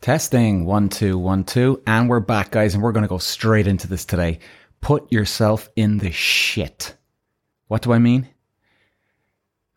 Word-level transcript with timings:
Testing 0.00 0.64
one, 0.64 0.88
two, 0.88 1.18
one, 1.18 1.44
two. 1.44 1.82
And 1.86 2.08
we're 2.08 2.20
back, 2.20 2.52
guys, 2.52 2.72
and 2.72 2.82
we're 2.82 2.92
going 2.92 3.02
to 3.02 3.08
go 3.08 3.18
straight 3.18 3.66
into 3.66 3.86
this 3.86 4.06
today. 4.06 4.38
Put 4.80 5.12
yourself 5.12 5.68
in 5.76 5.98
the 5.98 6.10
shit. 6.10 6.96
What 7.68 7.82
do 7.82 7.92
I 7.92 7.98
mean? 7.98 8.26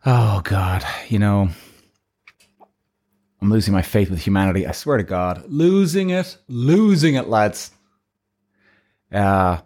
Oh, 0.06 0.40
God. 0.42 0.82
You 1.10 1.18
know, 1.18 1.50
I'm 3.42 3.50
losing 3.50 3.74
my 3.74 3.82
faith 3.82 4.08
with 4.08 4.18
humanity. 4.18 4.66
I 4.66 4.72
swear 4.72 4.96
to 4.96 5.02
God. 5.02 5.44
Losing 5.46 6.08
it. 6.08 6.38
Losing 6.48 7.16
it, 7.16 7.28
lads. 7.28 7.70
Uh, 9.12 9.58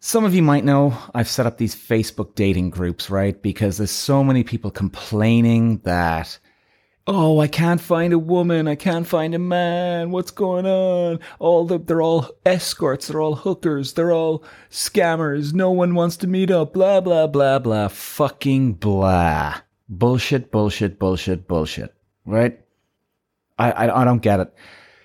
some 0.00 0.24
of 0.24 0.34
you 0.34 0.42
might 0.42 0.64
know 0.64 0.96
I've 1.14 1.28
set 1.28 1.44
up 1.44 1.58
these 1.58 1.76
Facebook 1.76 2.34
dating 2.34 2.70
groups, 2.70 3.10
right? 3.10 3.40
Because 3.40 3.76
there's 3.76 3.90
so 3.90 4.24
many 4.24 4.44
people 4.44 4.70
complaining 4.70 5.78
that 5.84 6.38
oh, 7.06 7.40
I 7.40 7.48
can't 7.48 7.80
find 7.80 8.12
a 8.12 8.18
woman, 8.18 8.68
I 8.68 8.74
can't 8.74 9.06
find 9.06 9.34
a 9.34 9.38
man, 9.38 10.10
what's 10.10 10.30
going 10.30 10.66
on? 10.66 11.20
All 11.38 11.66
the, 11.66 11.78
they're 11.78 12.02
all 12.02 12.30
escorts, 12.46 13.08
they're 13.08 13.20
all 13.20 13.34
hookers, 13.34 13.94
they're 13.94 14.12
all 14.12 14.44
scammers, 14.70 15.52
no 15.52 15.70
one 15.70 15.94
wants 15.94 16.16
to 16.18 16.26
meet 16.26 16.50
up, 16.50 16.72
blah, 16.72 17.00
blah, 17.00 17.26
blah, 17.26 17.58
blah, 17.58 17.88
fucking 17.88 18.74
blah. 18.74 19.60
Bullshit, 19.88 20.50
bullshit, 20.50 20.98
bullshit, 20.98 21.48
bullshit, 21.48 21.94
right? 22.24 22.60
I, 23.58 23.72
I, 23.72 24.02
I 24.02 24.04
don't 24.04 24.22
get 24.22 24.40
it. 24.40 24.54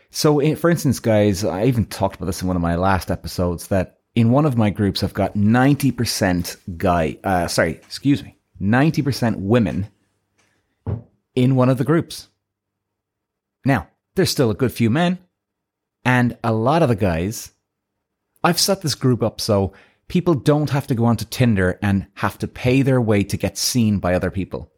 So, 0.09 0.39
eh, 0.39 0.55
for 0.55 0.69
instance, 0.69 0.99
guys, 0.99 1.43
I 1.43 1.65
even 1.65 1.85
talked 1.85 2.15
about 2.15 2.27
this 2.27 2.41
in 2.41 2.47
one 2.47 2.55
of 2.55 2.61
my 2.61 2.75
last 2.75 3.11
episodes 3.11 3.67
that 3.67 3.99
in 4.15 4.31
one 4.31 4.45
of 4.45 4.57
my 4.57 4.69
groups, 4.69 5.03
I've 5.03 5.13
got 5.13 5.35
90% 5.35 6.77
guy, 6.77 7.17
uh, 7.23 7.47
sorry, 7.47 7.71
excuse 7.71 8.23
me, 8.23 8.37
90% 8.61 9.35
women 9.37 9.87
in 11.37 11.55
one 11.55 11.69
of 11.69 11.77
the 11.77 11.83
groups. 11.83 12.29
Now, 13.63 13.89
there's 14.15 14.31
still 14.31 14.49
a 14.49 14.55
good 14.55 14.71
few 14.71 14.89
men, 14.89 15.19
and 16.03 16.35
a 16.43 16.51
lot 16.51 16.81
of 16.81 16.89
the 16.89 16.95
guys. 16.95 17.53
I've 18.43 18.59
set 18.59 18.81
this 18.81 18.95
group 18.95 19.21
up 19.21 19.39
so 19.39 19.73
people 20.07 20.33
don't 20.33 20.71
have 20.71 20.87
to 20.87 20.95
go 20.95 21.05
onto 21.05 21.25
Tinder 21.25 21.77
and 21.83 22.07
have 22.15 22.39
to 22.39 22.47
pay 22.47 22.81
their 22.81 22.99
way 22.99 23.23
to 23.23 23.37
get 23.37 23.55
seen 23.55 23.99
by 23.99 24.15
other 24.15 24.31
people. 24.31 24.71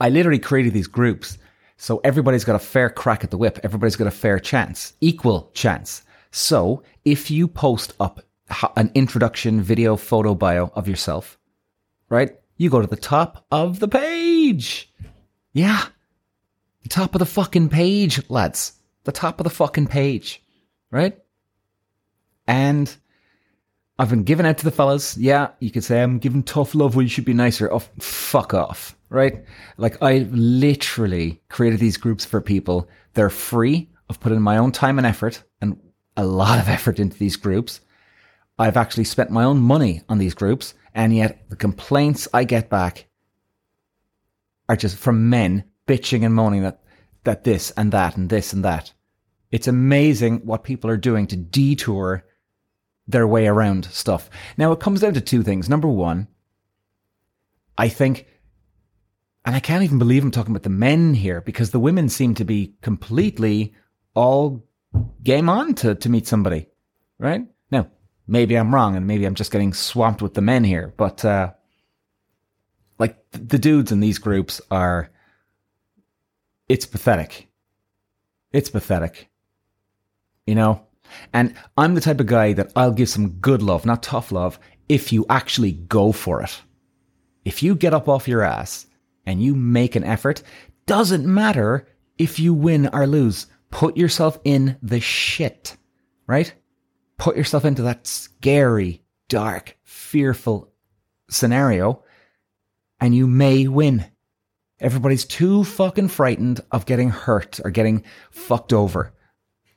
I 0.00 0.08
literally 0.08 0.40
created 0.40 0.72
these 0.72 0.88
groups 0.88 1.38
so 1.76 2.00
everybody's 2.02 2.44
got 2.44 2.56
a 2.56 2.70
fair 2.74 2.90
crack 2.90 3.22
at 3.22 3.30
the 3.30 3.38
whip. 3.38 3.60
Everybody's 3.62 3.96
got 3.96 4.08
a 4.08 4.10
fair 4.10 4.40
chance, 4.40 4.94
equal 5.00 5.52
chance. 5.54 6.02
So 6.32 6.82
if 7.04 7.30
you 7.30 7.46
post 7.46 7.94
up 8.00 8.22
an 8.76 8.90
introduction 8.94 9.60
video 9.60 9.96
photo 9.96 10.34
bio 10.34 10.72
of 10.74 10.88
yourself, 10.88 11.38
right? 12.08 12.36
You 12.56 12.70
go 12.70 12.80
to 12.80 12.86
the 12.86 12.96
top 12.96 13.44
of 13.50 13.80
the 13.80 13.88
page. 13.88 14.92
Yeah. 15.52 15.86
The 16.82 16.88
top 16.88 17.14
of 17.14 17.18
the 17.18 17.26
fucking 17.26 17.68
page, 17.68 18.20
lads. 18.30 18.72
The 19.04 19.12
top 19.12 19.40
of 19.40 19.44
the 19.44 19.50
fucking 19.50 19.88
page. 19.88 20.42
Right? 20.90 21.18
And 22.46 22.94
I've 23.98 24.10
been 24.10 24.24
giving 24.24 24.46
out 24.46 24.58
to 24.58 24.64
the 24.64 24.70
fellas. 24.70 25.16
Yeah, 25.16 25.50
you 25.60 25.70
could 25.70 25.84
say 25.84 26.02
I'm 26.02 26.18
giving 26.18 26.42
tough 26.42 26.74
love 26.74 26.96
when 26.96 27.04
you 27.04 27.10
should 27.10 27.24
be 27.24 27.34
nicer. 27.34 27.72
Oh, 27.72 27.80
fuck 27.98 28.54
off. 28.54 28.96
Right? 29.08 29.44
Like, 29.76 30.02
I 30.02 30.26
literally 30.30 31.40
created 31.48 31.80
these 31.80 31.96
groups 31.96 32.24
for 32.24 32.40
people. 32.40 32.88
They're 33.14 33.30
free. 33.30 33.90
I've 34.08 34.20
put 34.20 34.32
in 34.32 34.42
my 34.42 34.58
own 34.58 34.72
time 34.72 34.98
and 34.98 35.06
effort 35.06 35.42
and 35.60 35.80
a 36.16 36.24
lot 36.24 36.58
of 36.58 36.68
effort 36.68 36.98
into 36.98 37.18
these 37.18 37.36
groups. 37.36 37.80
I've 38.58 38.76
actually 38.76 39.04
spent 39.04 39.30
my 39.30 39.44
own 39.44 39.58
money 39.58 40.02
on 40.08 40.18
these 40.18 40.34
groups 40.34 40.74
and 40.96 41.14
yet 41.14 41.48
the 41.50 41.56
complaints 41.56 42.26
I 42.32 42.44
get 42.44 42.70
back 42.70 43.06
are 44.68 44.76
just 44.76 44.96
from 44.96 45.28
men 45.28 45.64
bitching 45.86 46.24
and 46.24 46.34
moaning 46.34 46.62
that, 46.62 46.82
that 47.24 47.44
this 47.44 47.70
and 47.72 47.92
that 47.92 48.16
and 48.16 48.30
this 48.30 48.52
and 48.54 48.64
that. 48.64 48.92
It's 49.52 49.68
amazing 49.68 50.46
what 50.46 50.64
people 50.64 50.90
are 50.90 50.96
doing 50.96 51.26
to 51.28 51.36
detour 51.36 52.24
their 53.06 53.26
way 53.26 53.46
around 53.46 53.84
stuff. 53.84 54.30
Now 54.56 54.72
it 54.72 54.80
comes 54.80 55.02
down 55.02 55.12
to 55.14 55.20
two 55.20 55.42
things. 55.42 55.68
Number 55.68 55.86
one, 55.86 56.28
I 57.76 57.90
think, 57.90 58.26
and 59.44 59.54
I 59.54 59.60
can't 59.60 59.84
even 59.84 59.98
believe 59.98 60.24
I'm 60.24 60.30
talking 60.30 60.52
about 60.52 60.64
the 60.64 60.70
men 60.70 61.12
here 61.12 61.42
because 61.42 61.70
the 61.70 61.78
women 61.78 62.08
seem 62.08 62.34
to 62.36 62.44
be 62.44 62.74
completely 62.80 63.74
all 64.14 64.64
game 65.22 65.50
on 65.50 65.74
to, 65.74 65.94
to 65.94 66.08
meet 66.08 66.26
somebody, 66.26 66.68
right? 67.18 67.46
Now, 67.70 67.90
maybe 68.26 68.54
I'm 68.54 68.74
wrong 68.74 68.96
and 68.96 69.06
maybe 69.06 69.24
I'm 69.24 69.34
just 69.34 69.52
getting 69.52 69.72
swamped 69.72 70.22
with 70.22 70.34
the 70.34 70.40
men 70.40 70.64
here, 70.64 70.92
but, 70.96 71.24
uh, 71.24 71.52
like 72.98 73.18
the 73.30 73.58
dudes 73.58 73.92
in 73.92 74.00
these 74.00 74.18
groups 74.18 74.60
are, 74.70 75.10
it's 76.68 76.86
pathetic. 76.86 77.48
It's 78.52 78.70
pathetic. 78.70 79.28
You 80.46 80.54
know? 80.54 80.82
And 81.32 81.54
I'm 81.76 81.94
the 81.94 82.00
type 82.00 82.20
of 82.20 82.26
guy 82.26 82.52
that 82.54 82.72
I'll 82.74 82.92
give 82.92 83.08
some 83.08 83.30
good 83.38 83.62
love, 83.62 83.86
not 83.86 84.02
tough 84.02 84.32
love, 84.32 84.58
if 84.88 85.12
you 85.12 85.26
actually 85.28 85.72
go 85.72 86.12
for 86.12 86.42
it. 86.42 86.62
If 87.44 87.62
you 87.62 87.74
get 87.74 87.94
up 87.94 88.08
off 88.08 88.28
your 88.28 88.42
ass 88.42 88.86
and 89.24 89.42
you 89.42 89.54
make 89.54 89.94
an 89.94 90.04
effort, 90.04 90.42
doesn't 90.86 91.26
matter 91.26 91.86
if 92.18 92.38
you 92.38 92.54
win 92.54 92.88
or 92.92 93.06
lose. 93.06 93.46
Put 93.70 93.96
yourself 93.96 94.38
in 94.44 94.76
the 94.82 95.00
shit, 95.00 95.76
right? 96.26 96.52
Put 97.18 97.36
yourself 97.36 97.64
into 97.64 97.82
that 97.82 98.06
scary, 98.06 99.02
dark, 99.28 99.76
fearful 99.82 100.72
scenario 101.28 102.02
and 103.00 103.14
you 103.14 103.26
may 103.26 103.66
win. 103.68 104.04
Everybody's 104.80 105.24
too 105.24 105.64
fucking 105.64 106.08
frightened 106.08 106.60
of 106.70 106.86
getting 106.86 107.10
hurt 107.10 107.60
or 107.64 107.70
getting 107.70 108.04
fucked 108.30 108.72
over, 108.72 109.12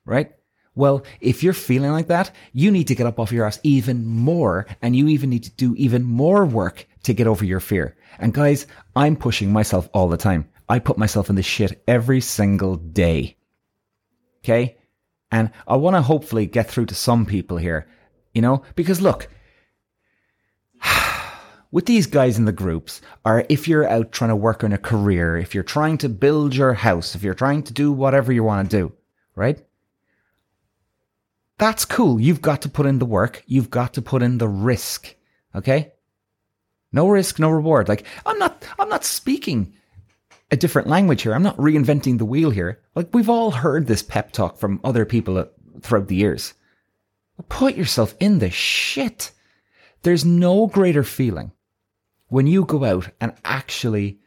right? 0.05 0.31
Well, 0.75 1.03
if 1.19 1.43
you're 1.43 1.53
feeling 1.53 1.91
like 1.91 2.07
that, 2.07 2.31
you 2.53 2.71
need 2.71 2.87
to 2.87 2.95
get 2.95 3.07
up 3.07 3.19
off 3.19 3.31
your 3.31 3.45
ass 3.45 3.59
even 3.63 4.05
more 4.05 4.65
and 4.81 4.95
you 4.95 5.07
even 5.07 5.29
need 5.29 5.43
to 5.43 5.51
do 5.51 5.75
even 5.75 6.03
more 6.03 6.45
work 6.45 6.87
to 7.03 7.13
get 7.13 7.27
over 7.27 7.43
your 7.43 7.59
fear. 7.59 7.95
And 8.17 8.33
guys, 8.33 8.67
I'm 8.95 9.15
pushing 9.15 9.51
myself 9.51 9.89
all 9.93 10.07
the 10.07 10.17
time. 10.17 10.47
I 10.67 10.79
put 10.79 10.97
myself 10.97 11.29
in 11.29 11.35
the 11.35 11.43
shit 11.43 11.81
every 11.87 12.21
single 12.21 12.75
day. 12.75 13.35
Okay? 14.43 14.77
And 15.31 15.51
I 15.67 15.75
want 15.75 15.95
to 15.95 16.01
hopefully 16.01 16.45
get 16.45 16.69
through 16.69 16.87
to 16.87 16.95
some 16.95 17.25
people 17.25 17.57
here, 17.57 17.87
you 18.33 18.41
know, 18.41 18.63
because 18.75 19.01
look, 19.01 19.27
with 21.71 21.85
these 21.85 22.07
guys 22.07 22.37
in 22.37 22.45
the 22.45 22.51
groups, 22.51 23.01
or 23.25 23.45
if 23.49 23.67
you're 23.67 23.87
out 23.87 24.11
trying 24.11 24.29
to 24.29 24.35
work 24.35 24.63
on 24.63 24.73
a 24.73 24.77
career, 24.77 25.37
if 25.37 25.53
you're 25.53 25.63
trying 25.63 25.97
to 25.99 26.09
build 26.09 26.55
your 26.55 26.73
house, 26.73 27.15
if 27.15 27.23
you're 27.23 27.33
trying 27.33 27.63
to 27.63 27.73
do 27.73 27.91
whatever 27.91 28.33
you 28.33 28.43
want 28.43 28.69
to 28.69 28.77
do, 28.77 28.93
right? 29.35 29.63
That's 31.59 31.85
cool. 31.85 32.19
You've 32.19 32.41
got 32.41 32.61
to 32.63 32.69
put 32.69 32.85
in 32.85 32.99
the 32.99 33.05
work. 33.05 33.43
You've 33.45 33.69
got 33.69 33.93
to 33.95 34.01
put 34.01 34.23
in 34.23 34.37
the 34.37 34.47
risk. 34.47 35.13
Okay. 35.53 35.91
No 36.91 37.07
risk, 37.07 37.37
no 37.37 37.49
reward. 37.49 37.87
Like 37.87 38.05
I'm 38.25 38.39
not, 38.39 38.63
I'm 38.79 38.89
not 38.89 39.03
speaking 39.03 39.73
a 40.51 40.57
different 40.57 40.87
language 40.87 41.21
here. 41.21 41.33
I'm 41.33 41.43
not 41.43 41.57
reinventing 41.57 42.17
the 42.17 42.25
wheel 42.25 42.49
here. 42.49 42.81
Like 42.95 43.13
we've 43.13 43.29
all 43.29 43.51
heard 43.51 43.87
this 43.87 44.03
pep 44.03 44.31
talk 44.31 44.57
from 44.57 44.79
other 44.83 45.05
people 45.05 45.37
uh, 45.37 45.45
throughout 45.81 46.07
the 46.07 46.15
years. 46.15 46.53
Put 47.47 47.75
yourself 47.75 48.15
in 48.19 48.39
the 48.39 48.49
shit. 48.49 49.31
There's 50.01 50.25
no 50.25 50.67
greater 50.67 51.03
feeling 51.03 51.51
when 52.27 52.47
you 52.47 52.65
go 52.65 52.83
out 52.83 53.09
and 53.21 53.33
actually 53.45 54.19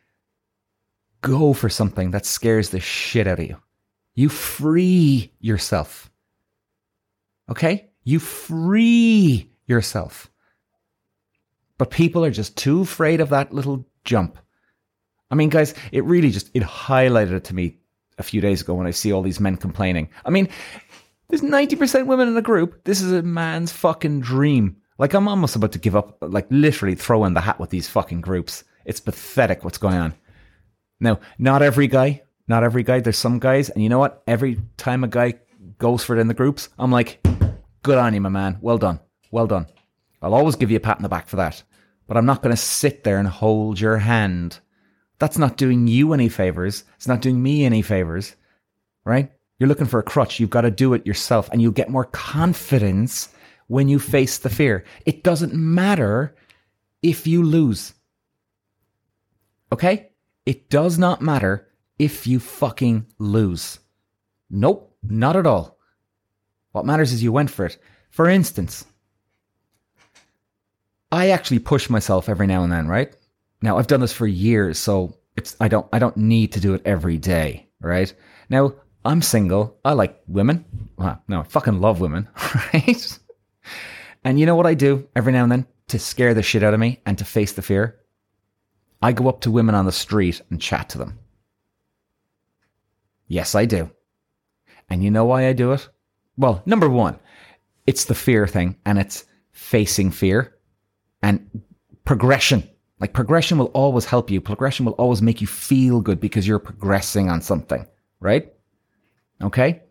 go 1.20 1.52
for 1.52 1.68
something 1.68 2.10
that 2.10 2.26
scares 2.26 2.70
the 2.70 2.80
shit 2.80 3.26
out 3.26 3.38
of 3.38 3.46
you. 3.46 3.56
You 4.14 4.28
free 4.28 5.32
yourself. 5.40 6.10
Okay? 7.50 7.90
You 8.04 8.18
free 8.18 9.50
yourself. 9.66 10.30
But 11.78 11.90
people 11.90 12.24
are 12.24 12.30
just 12.30 12.56
too 12.56 12.82
afraid 12.82 13.20
of 13.20 13.30
that 13.30 13.52
little 13.52 13.86
jump. 14.04 14.38
I 15.32 15.34
mean, 15.34 15.48
guys, 15.48 15.75
it 15.93 16.04
really 16.04 16.31
just 16.31 16.50
it 16.53 16.62
highlighted 16.62 17.32
it 17.32 17.44
to 17.44 17.54
me 17.54 17.78
a 18.19 18.22
few 18.22 18.43
days 18.43 18.60
ago 18.60 18.75
when 18.75 18.87
I 18.87 18.91
see 18.91 19.12
all 19.12 19.22
these 19.22 19.41
men 19.41 19.56
complaining. 19.56 20.11
I 20.26 20.31
mean, 20.31 20.46
there's 21.29 21.40
90% 21.40 22.06
women 22.06 22.29
in 22.29 22.37
a 22.37 22.43
group. 22.43 22.84
This 22.84 23.00
is 23.00 23.12
a 23.12 23.23
man's 23.23 23.73
fucking 23.73 24.20
dream. 24.20 24.76
Like 24.99 25.14
I'm 25.14 25.26
almost 25.26 25.56
about 25.56 25.73
to 25.73 25.79
give 25.79 25.96
up, 25.96 26.19
like 26.20 26.46
literally 26.50 26.94
throw 26.94 27.25
in 27.25 27.32
the 27.32 27.40
hat 27.40 27.58
with 27.58 27.70
these 27.70 27.88
fucking 27.88 28.20
groups. 28.20 28.62
It's 28.84 29.00
pathetic 29.00 29.64
what's 29.64 29.79
going 29.79 29.96
on. 29.96 30.14
Now, 31.00 31.19
not 31.38 31.62
every 31.62 31.87
guy, 31.87 32.23
not 32.46 32.62
every 32.62 32.82
guy. 32.82 33.00
There's 33.00 33.17
some 33.17 33.38
guys, 33.38 33.70
and 33.70 33.82
you 33.82 33.88
know 33.88 33.99
what? 33.99 34.23
Every 34.26 34.61
time 34.76 35.02
a 35.02 35.08
guy 35.08 35.35
goes 35.78 36.05
for 36.05 36.14
it 36.14 36.20
in 36.20 36.28
the 36.28 36.35
groups, 36.35 36.69
I'm 36.78 36.93
like, 36.93 37.26
good 37.82 37.96
on 37.96 38.12
you, 38.12 38.20
my 38.20 38.28
man. 38.28 38.58
Well 38.61 38.78
done. 38.78 39.00
Well 39.31 39.46
done. 39.46 39.67
I'll 40.20 40.35
always 40.35 40.56
give 40.56 40.70
you 40.70 40.76
a 40.76 40.81
pat 40.81 40.99
in 40.99 41.02
the 41.02 41.08
back 41.08 41.26
for 41.26 41.37
that. 41.37 41.62
But 42.06 42.19
I'm 42.19 42.26
not 42.26 42.43
going 42.43 42.55
to 42.55 42.61
sit 42.61 43.02
there 43.02 43.19
and 43.19 43.26
hold 43.26 43.81
your 43.81 43.96
hand 43.96 44.61
that's 45.22 45.38
not 45.38 45.56
doing 45.56 45.86
you 45.86 46.12
any 46.12 46.28
favors. 46.28 46.82
It's 46.96 47.06
not 47.06 47.20
doing 47.20 47.40
me 47.40 47.64
any 47.64 47.80
favors, 47.80 48.34
right? 49.04 49.30
You're 49.56 49.69
looking 49.69 49.86
for 49.86 50.00
a 50.00 50.02
crutch. 50.02 50.40
You've 50.40 50.50
got 50.50 50.62
to 50.62 50.70
do 50.72 50.94
it 50.94 51.06
yourself 51.06 51.48
and 51.52 51.62
you'll 51.62 51.70
get 51.70 51.88
more 51.88 52.06
confidence 52.06 53.28
when 53.69 53.86
you 53.86 54.00
face 54.00 54.38
the 54.38 54.50
fear. 54.50 54.82
It 55.06 55.22
doesn't 55.22 55.54
matter 55.54 56.34
if 57.02 57.24
you 57.24 57.44
lose. 57.44 57.94
Okay? 59.70 60.08
It 60.44 60.69
does 60.69 60.98
not 60.98 61.22
matter 61.22 61.68
if 62.00 62.26
you 62.26 62.40
fucking 62.40 63.06
lose. 63.20 63.78
Nope, 64.50 64.92
not 65.04 65.36
at 65.36 65.46
all. 65.46 65.78
What 66.72 66.84
matters 66.84 67.12
is 67.12 67.22
you 67.22 67.30
went 67.30 67.48
for 67.52 67.66
it. 67.66 67.78
For 68.10 68.28
instance, 68.28 68.86
I 71.12 71.30
actually 71.30 71.60
push 71.60 71.88
myself 71.88 72.28
every 72.28 72.48
now 72.48 72.64
and 72.64 72.72
then, 72.72 72.88
right? 72.88 73.14
Now 73.62 73.79
I've 73.79 73.87
done 73.87 74.00
this 74.00 74.12
for 74.12 74.26
years, 74.26 74.79
so 74.79 75.17
it's 75.37 75.56
I 75.61 75.69
don't 75.69 75.87
I 75.93 75.99
don't 75.99 76.17
need 76.17 76.53
to 76.53 76.61
do 76.61 76.75
it 76.75 76.82
every 76.85 77.17
day, 77.17 77.69
right? 77.81 78.12
Now 78.50 78.75
I'm 79.05 79.23
single. 79.23 79.79
I 79.85 79.93
like 79.93 80.20
women. 80.26 80.64
Well, 80.97 81.23
no, 81.29 81.41
I 81.41 81.44
fucking 81.44 81.81
love 81.81 82.00
women, 82.00 82.29
right? 82.75 83.19
And 84.25 84.38
you 84.38 84.47
know 84.47 84.55
what 84.55 84.67
I 84.67 84.75
do 84.75 85.09
every 85.17 85.32
now 85.32 85.43
and 85.43 85.53
then 85.53 85.67
to 85.88 85.99
scare 85.99 86.35
the 86.35 86.43
shit 86.43 86.62
out 86.62 86.75
of 86.75 86.81
me 86.81 87.00
and 87.06 87.19
to 87.19 87.25
face 87.25 87.53
the 87.53 87.62
fear? 87.62 87.99
I 89.00 89.12
go 89.12 89.29
up 89.29 89.41
to 89.41 89.50
women 89.50 89.75
on 89.75 89.85
the 89.85 89.93
street 89.93 90.41
and 90.50 90.61
chat 90.61 90.88
to 90.91 90.99
them. 90.99 91.19
Yes, 93.26 93.55
I 93.55 93.64
do. 93.64 93.91
And 94.88 95.03
you 95.03 95.11
know 95.11 95.25
why 95.25 95.49
I 95.49 95.53
do 95.53 95.73
it? 95.73 95.88
Well, 96.37 96.62
number 96.67 96.88
one, 96.88 97.19
it's 97.87 98.05
the 98.05 98.14
fear 98.14 98.47
thing 98.47 98.76
and 98.87 98.99
it's 98.99 99.25
facing 99.50 100.11
fear 100.11 100.56
and 101.23 101.62
progression. 102.05 102.69
Like 103.02 103.14
progression 103.14 103.58
will 103.58 103.72
always 103.75 104.04
help 104.04 104.31
you. 104.31 104.40
Progression 104.40 104.87
will 104.87 104.93
always 104.93 105.20
make 105.20 105.40
you 105.40 105.49
feel 105.49 106.00
good 106.00 106.20
because 106.20 106.46
you're 106.46 106.60
progressing 106.60 107.28
on 107.28 107.43
something, 107.43 107.84
right? 108.20 108.52
Okay. 109.43 109.82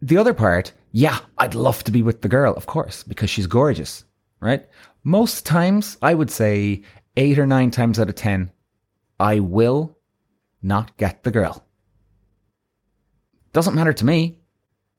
The 0.00 0.18
other 0.18 0.34
part, 0.34 0.72
yeah, 0.92 1.18
I'd 1.36 1.56
love 1.56 1.82
to 1.82 1.90
be 1.90 2.00
with 2.00 2.22
the 2.22 2.28
girl, 2.28 2.54
of 2.54 2.66
course, 2.66 3.02
because 3.02 3.28
she's 3.28 3.48
gorgeous, 3.48 4.04
right? 4.38 4.68
Most 5.02 5.44
times, 5.44 5.98
I 6.00 6.14
would 6.14 6.30
say 6.30 6.82
eight 7.16 7.40
or 7.40 7.46
nine 7.46 7.72
times 7.72 7.98
out 7.98 8.08
of 8.08 8.14
10, 8.14 8.52
I 9.18 9.40
will 9.40 9.98
not 10.62 10.96
get 10.96 11.24
the 11.24 11.32
girl. 11.32 11.66
Doesn't 13.52 13.74
matter 13.74 13.92
to 13.94 14.06
me. 14.06 14.38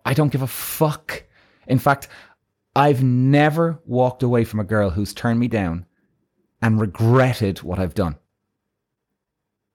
I 0.03 0.13
don't 0.13 0.31
give 0.33 0.41
a 0.41 0.47
fuck. 0.47 1.23
In 1.67 1.79
fact, 1.79 2.09
I've 2.75 3.01
never 3.01 3.79
walked 3.85 4.23
away 4.23 4.43
from 4.43 4.59
a 4.59 4.65
girl 4.65 4.89
who's 4.89 5.13
turned 5.13 5.39
me 5.39 5.47
down 5.47 5.85
and 6.61 6.79
regretted 6.79 7.63
what 7.63 7.79
I've 7.79 7.93
done. 7.93 8.17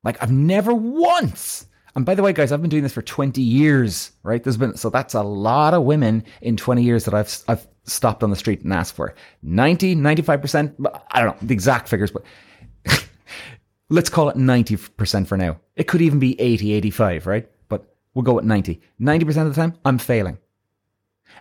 Like, 0.03 0.23
I've 0.23 0.33
never 0.33 0.75
once. 0.75 1.67
And 1.97 2.05
by 2.05 2.15
the 2.15 2.23
way, 2.23 2.33
guys, 2.33 2.53
I've 2.53 2.61
been 2.61 2.71
doing 2.71 2.83
this 2.83 2.93
for 2.93 3.03
20 3.03 3.41
years, 3.41 4.13
right? 4.23 4.43
There's 4.43 4.57
been, 4.57 4.77
so 4.77 4.91
that's 4.91 5.15
a 5.15 5.23
lot 5.23 5.75
of 5.75 5.85
women 5.85 6.25
in 6.43 6.57
20 6.57 6.83
years 6.83 7.05
that 7.05 7.15
I've, 7.15 7.43
I've 7.49 7.67
stopped 7.85 8.23
on 8.23 8.31
the 8.31 8.37
street 8.37 8.63
and 8.63 8.73
asked 8.73 8.95
for. 8.95 9.15
90, 9.43 9.97
95%, 9.97 10.75
I 11.11 11.21
don't 11.23 11.41
know 11.41 11.47
the 11.47 11.55
exact 11.55 11.89
figures, 11.89 12.11
but 12.11 12.25
let's 13.89 14.11
call 14.11 14.29
it 14.29 14.37
90% 14.37 15.27
for 15.27 15.37
now. 15.37 15.61
It 15.77 15.85
could 15.85 16.03
even 16.03 16.19
be 16.19 16.39
80, 16.41 16.73
85, 16.73 17.27
right? 17.27 17.49
But 17.69 17.95
we'll 18.15 18.25
go 18.25 18.35
with 18.35 18.45
90. 18.45 18.81
90% 19.01 19.29
of 19.47 19.55
the 19.55 19.55
time, 19.55 19.75
I'm 19.85 19.99
failing. 19.99 20.39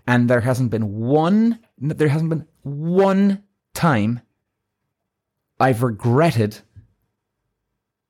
And 0.08 0.30
there 0.30 0.42
hasn't 0.42 0.70
been 0.70 1.00
one, 1.00 1.60
there 1.80 2.08
hasn't 2.08 2.30
been 2.30 2.48
one 2.62 3.44
time 3.74 4.22
I've 5.60 5.84
regretted 5.84 6.60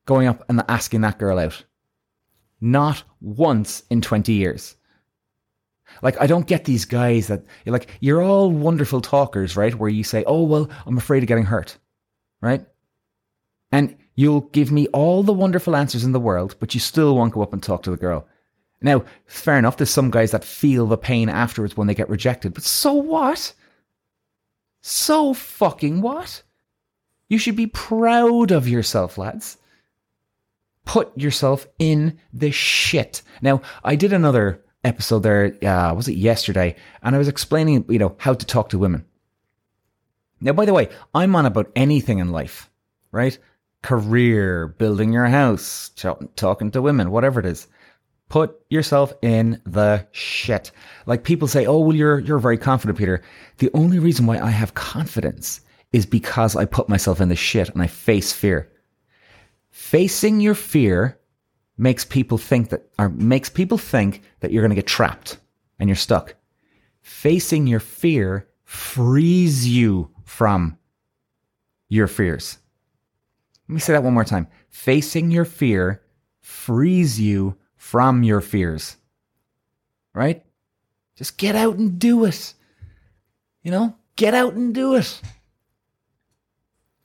going 0.06 0.28
up 0.28 0.44
and 0.50 0.64
asking 0.68 1.02
that 1.02 1.20
girl 1.20 1.40
out. 1.40 1.64
Not 2.62 3.04
once 3.22 3.84
in 3.90 4.02
20 4.02 4.34
years. 4.34 4.76
Like, 6.02 6.20
I 6.20 6.28
don't 6.28 6.48
get 6.48 6.66
these 6.66 6.86
guys 6.86 7.28
that, 7.28 7.44
like, 7.66 7.90
you're 8.00 8.24
all 8.24 8.50
wonderful 8.50 9.02
talkers, 9.02 9.56
right? 9.56 9.76
Where 9.76 9.90
you 9.90 10.04
say, 10.04 10.24
oh, 10.26 10.44
well, 10.44 10.70
I'm 10.86 10.98
afraid 10.98 11.24
of 11.24 11.28
getting 11.28 11.46
hurt, 11.46 11.78
right? 12.42 12.66
And 13.72 13.96
you'll 14.16 14.42
give 14.42 14.72
me 14.72 14.88
all 14.88 15.24
the 15.24 15.34
wonderful 15.34 15.76
answers 15.76 16.04
in 16.04 16.12
the 16.12 16.20
world, 16.20 16.56
but 16.60 16.74
you 16.74 16.80
still 16.80 17.16
won't 17.16 17.34
go 17.34 17.42
up 17.42 17.54
and 17.54 17.62
talk 17.62 17.84
to 17.84 17.92
the 17.92 17.98
girl. 17.98 18.28
Now, 18.82 19.04
fair 19.26 19.58
enough, 19.58 19.78
there's 19.78 19.90
some 19.90 20.12
guys 20.12 20.32
that 20.32 20.44
feel 20.44 20.88
the 20.88 20.98
pain 20.98 21.30
afterwards 21.30 21.78
when 21.78 21.88
they 21.88 21.96
get 21.96 22.10
rejected, 22.10 22.54
but 22.54 22.64
so 22.64 22.94
what? 22.94 23.54
So 24.82 25.34
fucking 25.34 26.02
what? 26.02 26.44
You 27.30 27.38
should 27.38 27.56
be 27.56 27.68
proud 27.68 28.52
of 28.52 28.68
yourself, 28.68 29.18
lads. 29.18 29.58
Put 30.86 31.18
yourself 31.18 31.68
in 31.80 32.20
the 32.34 32.52
shit. 32.52 33.22
Now, 33.42 33.62
I 33.84 33.96
did 33.96 34.14
another 34.14 34.64
episode 34.84 35.24
there, 35.24 35.58
uh, 35.64 35.94
was 35.94 36.08
it 36.08 36.18
yesterday? 36.18 36.76
And 37.02 37.16
I 37.16 37.18
was 37.18 37.28
explaining, 37.28 37.86
you 37.88 38.00
know, 38.00 38.16
how 38.20 38.34
to 38.34 38.46
talk 38.46 38.70
to 38.70 38.78
women. 38.78 39.06
Now, 40.42 40.52
by 40.52 40.66
the 40.66 40.74
way, 40.74 40.90
I'm 41.16 41.36
on 41.36 41.46
about 41.46 41.72
anything 41.76 42.20
in 42.20 42.32
life, 42.32 42.70
right? 43.12 43.38
Career, 43.82 44.68
building 44.68 45.14
your 45.14 45.26
house, 45.28 45.92
talking 46.36 46.72
to 46.72 46.82
women, 46.82 47.12
whatever 47.12 47.40
it 47.40 47.46
is. 47.46 47.68
Put 48.28 48.60
yourself 48.70 49.14
in 49.22 49.62
the 49.66 50.06
shit. 50.12 50.72
Like 51.06 51.24
people 51.24 51.48
say, 51.48 51.66
oh, 51.66 51.80
well, 51.80 51.96
you're, 51.96 52.20
you're 52.20 52.40
very 52.40 52.58
confident, 52.58 52.98
Peter. 52.98 53.22
The 53.60 53.70
only 53.74 54.00
reason 54.00 54.26
why 54.26 54.40
I 54.40 54.50
have 54.50 54.74
confidence 54.74 55.62
is 55.94 56.06
because 56.08 56.56
I 56.56 56.66
put 56.66 56.90
myself 56.90 57.22
in 57.22 57.30
the 57.30 57.36
shit 57.36 57.70
and 57.70 57.82
I 57.82 57.88
face 57.88 58.34
fear. 58.34 58.70
Facing 59.70 60.42
your 60.42 60.56
fear 60.56 61.20
makes 61.78 62.04
people 62.04 62.38
think 62.38 62.70
that, 62.70 62.90
or 63.00 63.10
makes 63.10 63.50
people 63.50 63.78
think 63.78 64.24
that 64.40 64.52
you're 64.52 64.64
going 64.64 64.72
to 64.72 64.76
get 64.76 64.88
trapped 64.88 65.38
and 65.80 65.88
you're 65.88 65.96
stuck. 65.96 66.36
Facing 67.02 67.68
your 67.68 67.80
fear 67.80 68.48
frees 68.64 69.68
you 69.68 70.10
from 70.24 70.78
your 71.90 72.08
fears. 72.08 72.58
Let 73.68 73.74
me 73.76 73.80
say 73.80 73.94
that 73.94 74.04
one 74.04 74.14
more 74.14 74.26
time. 74.26 74.48
Facing 74.70 75.32
your 75.32 75.46
fear 75.46 76.02
frees 76.42 77.20
you 77.20 77.58
from 77.76 78.24
your 78.24 78.42
fears. 78.42 78.98
Right? 80.14 80.44
Just 81.16 81.38
get 81.38 81.56
out 81.56 81.76
and 81.78 82.00
do 82.00 82.26
it. 82.26 82.54
You 83.62 83.72
know, 83.72 83.96
get 84.16 84.34
out 84.34 84.54
and 84.54 84.74
do 84.74 84.96
it. 84.96 85.22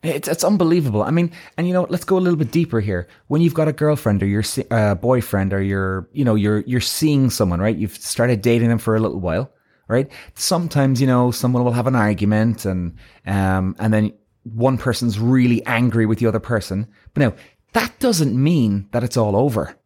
It's 0.03 0.29
it's 0.29 0.45
unbelievable. 0.45 1.03
I 1.03 1.11
mean, 1.11 1.33
and 1.57 1.67
you 1.67 1.73
know, 1.73 1.87
let's 1.91 2.05
go 2.05 2.19
a 2.19 2.21
little 2.21 2.39
bit 2.39 2.53
deeper 2.53 2.79
here. 2.81 3.09
When 3.27 3.41
you've 3.41 3.55
got 3.55 3.67
a 3.67 3.73
girlfriend 3.73 4.23
or 4.23 4.27
your 4.27 4.45
uh, 4.71 4.95
boyfriend 4.95 5.53
or 5.53 5.61
you're, 5.61 6.09
you 6.13 6.25
know, 6.25 6.37
you're 6.37 6.61
you're 6.61 6.81
seeing 6.81 7.31
someone, 7.31 7.61
right? 7.61 7.77
You've 7.77 7.97
started 7.97 8.41
dating 8.41 8.69
them 8.69 8.79
for 8.79 8.95
a 8.95 9.01
little 9.01 9.19
while, 9.19 9.51
right? 9.89 10.09
Sometimes, 10.35 11.01
you 11.01 11.09
know, 11.09 11.33
someone 11.33 11.65
will 11.65 11.73
have 11.73 11.89
an 11.89 11.97
argument 11.97 12.65
and 12.65 12.97
um 13.27 13.75
and 13.81 13.93
then 13.93 14.13
one 14.45 14.79
person's 14.79 15.19
really 15.19 15.67
angry 15.67 16.07
with 16.07 16.21
the 16.21 16.27
other 16.27 16.41
person. 16.41 16.87
But 17.13 17.21
now, 17.21 17.35
that 17.73 17.99
doesn't 17.99 18.41
mean 18.41 18.89
that 18.93 19.03
it's 19.03 19.17
all 19.17 19.35
over 19.35 19.77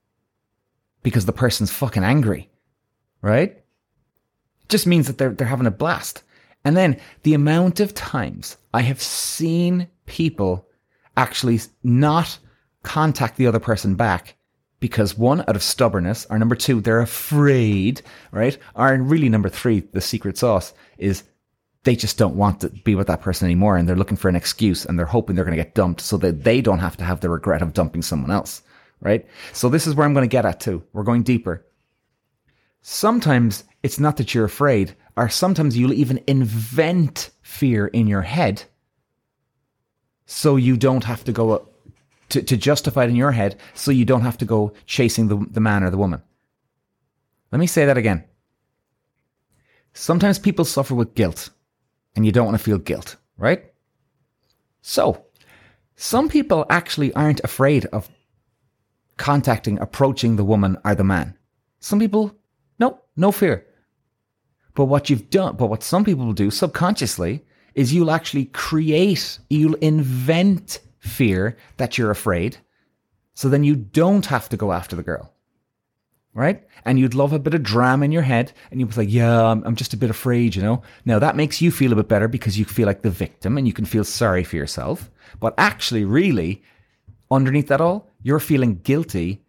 because 1.02 1.24
the 1.24 1.32
person's 1.32 1.72
fucking 1.72 2.04
angry, 2.04 2.50
right? 3.22 3.50
It 3.50 4.68
just 4.68 4.86
means 4.86 5.06
that 5.06 5.16
they're 5.16 5.32
they're 5.32 5.46
having 5.46 5.66
a 5.66 5.70
blast. 5.70 6.22
And 6.66 6.76
then 6.76 7.00
the 7.22 7.32
amount 7.32 7.80
of 7.80 7.94
times 7.94 8.58
I 8.74 8.82
have 8.82 9.00
seen 9.00 9.88
people 10.06 10.68
actually 11.16 11.60
not 11.82 12.38
contact 12.82 13.36
the 13.36 13.46
other 13.46 13.60
person 13.60 13.94
back 13.94 14.36
because 14.80 15.16
one, 15.16 15.42
out 15.42 15.54
of 15.54 15.62
stubbornness, 15.62 16.26
or 16.28 16.38
number 16.38 16.56
two, 16.56 16.80
they're 16.80 17.00
afraid, 17.00 18.02
right? 18.32 18.58
Or 18.74 18.96
really 18.96 19.28
number 19.28 19.48
three, 19.48 19.80
the 19.92 20.00
secret 20.00 20.36
sauce 20.36 20.74
is 20.98 21.22
they 21.84 21.94
just 21.94 22.18
don't 22.18 22.34
want 22.34 22.60
to 22.60 22.68
be 22.68 22.96
with 22.96 23.06
that 23.06 23.20
person 23.20 23.46
anymore 23.46 23.76
and 23.76 23.88
they're 23.88 23.96
looking 23.96 24.16
for 24.16 24.28
an 24.28 24.36
excuse 24.36 24.84
and 24.84 24.98
they're 24.98 25.06
hoping 25.06 25.36
they're 25.36 25.44
going 25.44 25.56
to 25.56 25.62
get 25.62 25.74
dumped 25.74 26.00
so 26.00 26.16
that 26.16 26.42
they 26.44 26.60
don't 26.60 26.80
have 26.80 26.96
to 26.96 27.04
have 27.04 27.20
the 27.20 27.30
regret 27.30 27.62
of 27.62 27.72
dumping 27.72 28.02
someone 28.02 28.30
else, 28.30 28.62
right? 29.00 29.26
So 29.52 29.68
this 29.68 29.86
is 29.86 29.94
where 29.94 30.04
I'm 30.04 30.14
going 30.14 30.28
to 30.28 30.32
get 30.32 30.44
at 30.44 30.60
too. 30.60 30.82
We're 30.92 31.02
going 31.04 31.22
deeper. 31.22 31.64
Sometimes 32.80 33.62
it's 33.84 34.00
not 34.00 34.16
that 34.16 34.34
you're 34.34 34.44
afraid, 34.44 34.96
or 35.16 35.28
sometimes 35.28 35.78
you'll 35.78 35.92
even 35.92 36.22
invent 36.26 37.30
fear 37.42 37.86
in 37.86 38.08
your 38.08 38.22
head 38.22 38.64
so 40.26 40.56
you 40.56 40.76
don't 40.76 41.04
have 41.04 41.24
to 41.24 41.32
go 41.32 41.68
to, 42.30 42.42
to 42.42 42.56
justify 42.56 43.04
it 43.04 43.10
in 43.10 43.16
your 43.16 43.32
head 43.32 43.58
so 43.74 43.90
you 43.90 44.04
don't 44.04 44.22
have 44.22 44.38
to 44.38 44.44
go 44.44 44.72
chasing 44.86 45.28
the, 45.28 45.36
the 45.50 45.60
man 45.60 45.82
or 45.82 45.90
the 45.90 45.98
woman. 45.98 46.22
Let 47.50 47.58
me 47.58 47.66
say 47.66 47.84
that 47.84 47.98
again. 47.98 48.24
Sometimes 49.92 50.38
people 50.38 50.64
suffer 50.64 50.94
with 50.94 51.14
guilt 51.14 51.50
and 52.16 52.24
you 52.24 52.32
don't 52.32 52.46
want 52.46 52.56
to 52.56 52.64
feel 52.64 52.78
guilt, 52.78 53.16
right? 53.36 53.64
So, 54.80 55.26
some 55.96 56.28
people 56.28 56.64
actually 56.70 57.12
aren't 57.14 57.44
afraid 57.44 57.86
of 57.86 58.10
contacting, 59.18 59.78
approaching 59.78 60.36
the 60.36 60.44
woman 60.44 60.78
or 60.84 60.94
the 60.94 61.04
man. 61.04 61.36
Some 61.80 61.98
people, 61.98 62.34
no, 62.78 63.00
no 63.16 63.30
fear. 63.30 63.66
But 64.74 64.86
what 64.86 65.10
you've 65.10 65.30
done, 65.30 65.56
but 65.56 65.66
what 65.66 65.82
some 65.82 66.04
people 66.04 66.24
will 66.24 66.32
do 66.32 66.50
subconsciously 66.50 67.44
is 67.74 67.92
you'll 67.92 68.10
actually 68.10 68.46
create, 68.46 69.38
you'll 69.48 69.74
invent 69.74 70.80
fear 70.98 71.56
that 71.76 71.98
you're 71.98 72.10
afraid. 72.10 72.56
So 73.34 73.48
then 73.48 73.64
you 73.64 73.76
don't 73.76 74.26
have 74.26 74.48
to 74.50 74.56
go 74.56 74.72
after 74.72 74.96
the 74.96 75.02
girl. 75.02 75.32
Right? 76.34 76.66
And 76.86 76.98
you'd 76.98 77.14
love 77.14 77.34
a 77.34 77.38
bit 77.38 77.52
of 77.52 77.62
drama 77.62 78.06
in 78.06 78.12
your 78.12 78.22
head 78.22 78.52
and 78.70 78.80
you'd 78.80 78.88
be 78.88 78.96
like, 78.96 79.12
yeah, 79.12 79.42
I'm, 79.42 79.62
I'm 79.64 79.76
just 79.76 79.92
a 79.92 79.98
bit 79.98 80.08
afraid, 80.08 80.54
you 80.54 80.62
know? 80.62 80.82
Now 81.04 81.18
that 81.18 81.36
makes 81.36 81.60
you 81.60 81.70
feel 81.70 81.92
a 81.92 81.96
bit 81.96 82.08
better 82.08 82.28
because 82.28 82.58
you 82.58 82.64
feel 82.64 82.86
like 82.86 83.02
the 83.02 83.10
victim 83.10 83.58
and 83.58 83.66
you 83.66 83.74
can 83.74 83.84
feel 83.84 84.04
sorry 84.04 84.42
for 84.42 84.56
yourself. 84.56 85.10
But 85.40 85.54
actually, 85.58 86.06
really, 86.06 86.62
underneath 87.30 87.68
that 87.68 87.82
all, 87.82 88.08
you're 88.22 88.40
feeling 88.40 88.76
guilty 88.76 89.44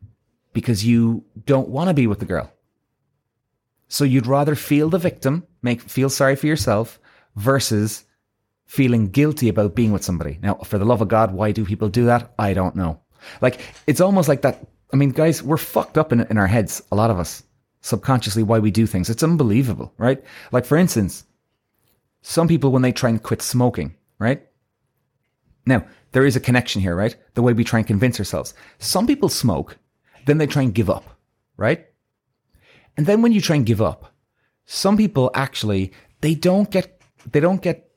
because 0.51 0.85
you 0.85 1.23
don't 1.45 1.69
want 1.69 1.87
to 1.87 1.93
be 1.93 2.07
with 2.07 2.19
the 2.19 2.25
girl. 2.25 2.51
So 3.87 4.03
you'd 4.03 4.27
rather 4.27 4.55
feel 4.55 4.89
the 4.89 4.97
victim, 4.97 5.45
make 5.61 5.81
feel 5.81 6.09
sorry 6.09 6.35
for 6.35 6.47
yourself 6.47 6.99
versus 7.35 8.05
feeling 8.65 9.09
guilty 9.09 9.49
about 9.49 9.75
being 9.75 9.91
with 9.91 10.03
somebody. 10.03 10.39
Now, 10.41 10.55
for 10.55 10.77
the 10.77 10.85
love 10.85 11.01
of 11.01 11.07
God, 11.07 11.33
why 11.33 11.51
do 11.51 11.65
people 11.65 11.89
do 11.89 12.05
that? 12.05 12.33
I 12.39 12.53
don't 12.53 12.75
know. 12.75 12.99
Like, 13.41 13.61
it's 13.87 14.01
almost 14.01 14.27
like 14.27 14.41
that. 14.41 14.65
I 14.91 14.95
mean, 14.95 15.09
guys, 15.09 15.41
we're 15.41 15.57
fucked 15.57 15.97
up 15.97 16.11
in, 16.11 16.21
in 16.21 16.37
our 16.37 16.47
heads, 16.47 16.81
a 16.91 16.95
lot 16.95 17.09
of 17.09 17.19
us, 17.19 17.43
subconsciously, 17.81 18.43
why 18.43 18.59
we 18.59 18.71
do 18.71 18.85
things. 18.85 19.09
It's 19.09 19.23
unbelievable, 19.23 19.93
right? 19.97 20.23
Like, 20.51 20.65
for 20.65 20.77
instance, 20.77 21.25
some 22.21 22.47
people, 22.47 22.71
when 22.71 22.81
they 22.81 22.91
try 22.91 23.09
and 23.09 23.21
quit 23.21 23.41
smoking, 23.41 23.95
right? 24.19 24.45
Now, 25.65 25.85
there 26.11 26.25
is 26.25 26.35
a 26.35 26.39
connection 26.39 26.81
here, 26.81 26.95
right? 26.95 27.15
The 27.33 27.41
way 27.41 27.53
we 27.53 27.63
try 27.63 27.79
and 27.79 27.87
convince 27.87 28.19
ourselves. 28.19 28.53
Some 28.79 29.07
people 29.07 29.29
smoke, 29.29 29.77
then 30.25 30.37
they 30.37 30.47
try 30.47 30.61
and 30.61 30.73
give 30.73 30.89
up, 30.89 31.17
right? 31.57 31.87
And 32.95 33.05
then 33.05 33.21
when 33.21 33.31
you 33.31 33.41
try 33.41 33.55
and 33.55 33.65
give 33.65 33.81
up, 33.81 34.13
some 34.65 34.95
people 34.95 35.31
actually, 35.33 35.91
they 36.21 36.35
don't 36.35 36.69
get, 36.69 37.01
they 37.31 37.39
don't 37.39 37.61
get 37.61 37.89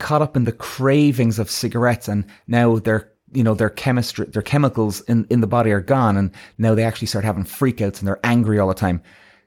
caught 0.00 0.22
up 0.22 0.36
in 0.36 0.44
the 0.44 0.52
cravings 0.52 1.38
of 1.38 1.50
cigarettes 1.50 2.08
and 2.08 2.24
now 2.46 2.78
their 2.78 3.12
you 3.32 3.44
know 3.44 3.54
their 3.54 3.70
chemistry 3.70 4.26
their 4.26 4.42
chemicals 4.42 5.00
in, 5.02 5.26
in 5.30 5.40
the 5.40 5.46
body 5.46 5.70
are 5.70 5.80
gone 5.80 6.16
and 6.16 6.32
now 6.58 6.74
they 6.74 6.82
actually 6.82 7.06
start 7.06 7.24
having 7.24 7.44
freakouts 7.44 8.00
and 8.00 8.08
they're 8.08 8.24
angry 8.24 8.58
all 8.58 8.68
the 8.68 8.74
time. 8.74 9.00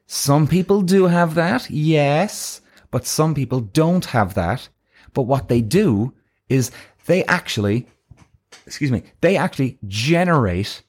Some 0.06 0.46
people 0.46 0.80
do 0.80 1.06
have 1.06 1.34
that 1.34 1.68
yes 1.68 2.60
but 2.90 3.06
some 3.06 3.34
people 3.34 3.60
don't 3.60 4.04
have 4.04 4.34
that. 4.34 4.68
But 5.14 5.22
what 5.22 5.48
they 5.48 5.60
do 5.60 6.14
is 6.48 6.70
they 7.06 7.24
actually 7.24 7.86
excuse 8.66 8.92
me 8.92 9.02
they 9.20 9.36
actually 9.36 9.78
generate 9.86 10.82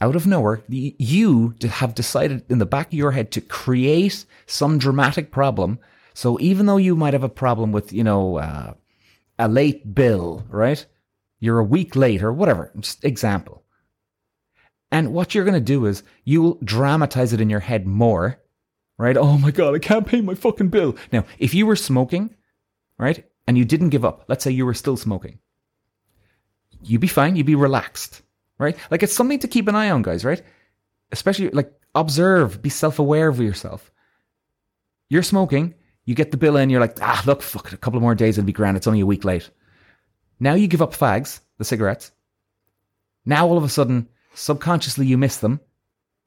out 0.00 0.14
of 0.14 0.26
nowhere 0.26 0.62
you 0.68 1.54
have 1.62 1.94
decided 1.94 2.44
in 2.50 2.58
the 2.58 2.66
back 2.66 2.88
of 2.88 2.92
your 2.92 3.12
head 3.12 3.32
to 3.32 3.40
create 3.40 4.26
some 4.46 4.78
dramatic 4.78 5.30
problem. 5.30 5.78
So 6.12 6.38
even 6.40 6.66
though 6.66 6.76
you 6.76 6.94
might 6.94 7.14
have 7.14 7.24
a 7.24 7.28
problem 7.28 7.72
with 7.72 7.92
you 7.92 8.04
know 8.04 8.36
uh, 8.36 8.74
a 9.38 9.48
late 9.48 9.94
bill, 9.94 10.44
right? 10.48 10.84
You're 11.40 11.58
a 11.58 11.64
week 11.64 11.96
late 11.96 12.22
or 12.22 12.32
whatever, 12.32 12.72
just 12.80 13.04
example. 13.04 13.62
And 14.90 15.12
what 15.12 15.34
you're 15.34 15.44
going 15.44 15.54
to 15.54 15.60
do 15.60 15.86
is 15.86 16.02
you'll 16.24 16.58
dramatize 16.62 17.32
it 17.32 17.40
in 17.40 17.50
your 17.50 17.60
head 17.60 17.86
more, 17.86 18.40
right? 18.98 19.16
Oh 19.16 19.36
my 19.36 19.50
God, 19.50 19.74
I 19.74 19.78
can't 19.78 20.06
pay 20.06 20.20
my 20.20 20.34
fucking 20.34 20.68
bill. 20.68 20.96
Now, 21.12 21.24
if 21.38 21.54
you 21.54 21.66
were 21.66 21.76
smoking, 21.76 22.34
right, 22.98 23.24
and 23.46 23.58
you 23.58 23.64
didn't 23.64 23.90
give 23.90 24.04
up, 24.04 24.24
let's 24.28 24.44
say 24.44 24.50
you 24.50 24.64
were 24.64 24.74
still 24.74 24.96
smoking, 24.96 25.38
you'd 26.82 27.00
be 27.00 27.06
fine, 27.06 27.36
you'd 27.36 27.46
be 27.46 27.54
relaxed, 27.54 28.22
right? 28.58 28.76
Like 28.90 29.02
it's 29.02 29.12
something 29.12 29.40
to 29.40 29.48
keep 29.48 29.68
an 29.68 29.74
eye 29.74 29.90
on, 29.90 30.02
guys, 30.02 30.24
right? 30.24 30.42
Especially 31.12 31.50
like 31.50 31.72
observe, 31.94 32.62
be 32.62 32.70
self 32.70 32.98
aware 32.98 33.28
of 33.28 33.40
yourself. 33.40 33.90
You're 35.08 35.22
smoking, 35.22 35.74
you 36.06 36.14
get 36.14 36.30
the 36.30 36.36
bill 36.36 36.56
in, 36.56 36.70
you're 36.70 36.80
like, 36.80 36.98
ah, 37.02 37.22
look, 37.26 37.42
fuck, 37.42 37.66
it, 37.66 37.74
a 37.74 37.76
couple 37.76 38.00
more 38.00 38.14
days, 38.14 38.38
it'll 38.38 38.46
be 38.46 38.52
grand. 38.52 38.76
It's 38.76 38.86
only 38.86 39.00
a 39.00 39.06
week 39.06 39.24
late. 39.24 39.50
Now 40.40 40.54
you 40.54 40.68
give 40.68 40.82
up 40.82 40.92
fags, 40.92 41.40
the 41.58 41.64
cigarettes. 41.64 42.12
Now 43.24 43.46
all 43.48 43.58
of 43.58 43.64
a 43.64 43.68
sudden, 43.68 44.08
subconsciously 44.34 45.06
you 45.06 45.18
miss 45.18 45.38
them. 45.38 45.60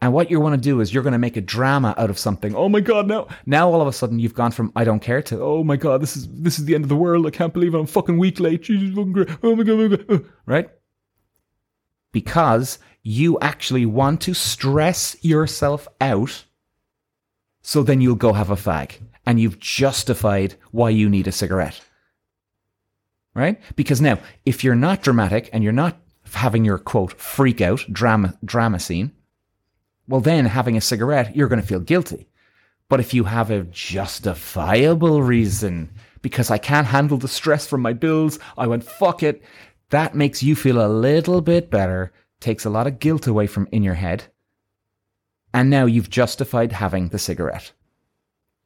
And 0.01 0.13
what 0.13 0.31
you 0.31 0.39
want 0.39 0.55
to 0.55 0.61
do 0.61 0.79
is 0.79 0.93
you're 0.93 1.03
going 1.03 1.13
to 1.13 1.19
make 1.19 1.35
a 1.35 1.41
drama 1.41 1.93
out 1.97 2.09
of 2.09 2.17
something. 2.17 2.55
Oh 2.55 2.69
my 2.69 2.79
god, 2.79 3.07
now 3.07 3.27
now 3.45 3.69
all 3.69 3.81
of 3.81 3.87
a 3.87 3.93
sudden 3.93 4.19
you've 4.19 4.33
gone 4.33 4.51
from 4.51 4.71
I 4.75 4.85
don't 4.85 5.01
care 5.01 5.21
to 5.23 5.41
oh 5.41 5.63
my 5.63 5.75
god, 5.75 6.01
this 6.01 6.15
is 6.15 6.27
this 6.41 6.57
is 6.57 6.65
the 6.65 6.75
end 6.75 6.85
of 6.85 6.89
the 6.89 6.95
world. 6.95 7.25
I 7.25 7.31
can't 7.31 7.53
believe 7.53 7.73
I'm 7.73 7.85
fucking 7.85 8.17
week 8.17 8.39
late. 8.39 8.63
Jesus 8.63 8.95
fucking 8.95 9.11
great. 9.11 9.29
Oh 9.43 9.55
my 9.57 9.63
god, 9.63 9.73
oh 9.73 9.89
my 9.89 9.97
god. 9.97 10.25
Right? 10.45 10.69
Because 12.13 12.79
you 13.03 13.37
actually 13.39 13.85
want 13.85 14.21
to 14.21 14.33
stress 14.33 15.17
yourself 15.21 15.87
out 15.99 16.45
so 17.61 17.83
then 17.83 17.99
you'll 17.99 18.15
go 18.15 18.31
have 18.31 18.49
a 18.49 18.55
fag 18.55 18.99
and 19.29 19.39
you've 19.39 19.59
justified 19.59 20.55
why 20.71 20.89
you 20.89 21.07
need 21.07 21.27
a 21.27 21.31
cigarette. 21.31 21.79
Right? 23.35 23.61
Because 23.75 24.01
now, 24.01 24.17
if 24.43 24.63
you're 24.63 24.73
not 24.73 25.03
dramatic 25.03 25.51
and 25.53 25.63
you're 25.63 25.71
not 25.71 26.01
having 26.33 26.65
your 26.65 26.79
quote 26.79 27.13
freak 27.13 27.61
out 27.61 27.85
drama 27.91 28.35
drama 28.43 28.79
scene, 28.79 29.11
well 30.07 30.19
then 30.19 30.47
having 30.47 30.75
a 30.77 30.81
cigarette, 30.81 31.35
you're 31.35 31.47
going 31.47 31.61
to 31.61 31.67
feel 31.67 31.79
guilty. 31.79 32.27
But 32.89 32.99
if 32.99 33.13
you 33.13 33.25
have 33.25 33.51
a 33.51 33.65
justifiable 33.65 35.21
reason, 35.21 35.91
because 36.23 36.49
I 36.49 36.57
can't 36.57 36.87
handle 36.87 37.19
the 37.19 37.27
stress 37.27 37.67
from 37.67 37.83
my 37.83 37.93
bills, 37.93 38.39
I 38.57 38.65
went 38.65 38.83
fuck 38.83 39.21
it, 39.21 39.43
that 39.91 40.15
makes 40.15 40.41
you 40.41 40.55
feel 40.55 40.83
a 40.83 40.89
little 40.89 41.41
bit 41.41 41.69
better, 41.69 42.11
takes 42.39 42.65
a 42.65 42.71
lot 42.71 42.87
of 42.87 42.97
guilt 42.97 43.27
away 43.27 43.45
from 43.45 43.67
in 43.71 43.83
your 43.83 43.93
head. 43.93 44.23
And 45.53 45.69
now 45.69 45.85
you've 45.85 46.09
justified 46.09 46.71
having 46.71 47.09
the 47.09 47.19
cigarette. 47.19 47.73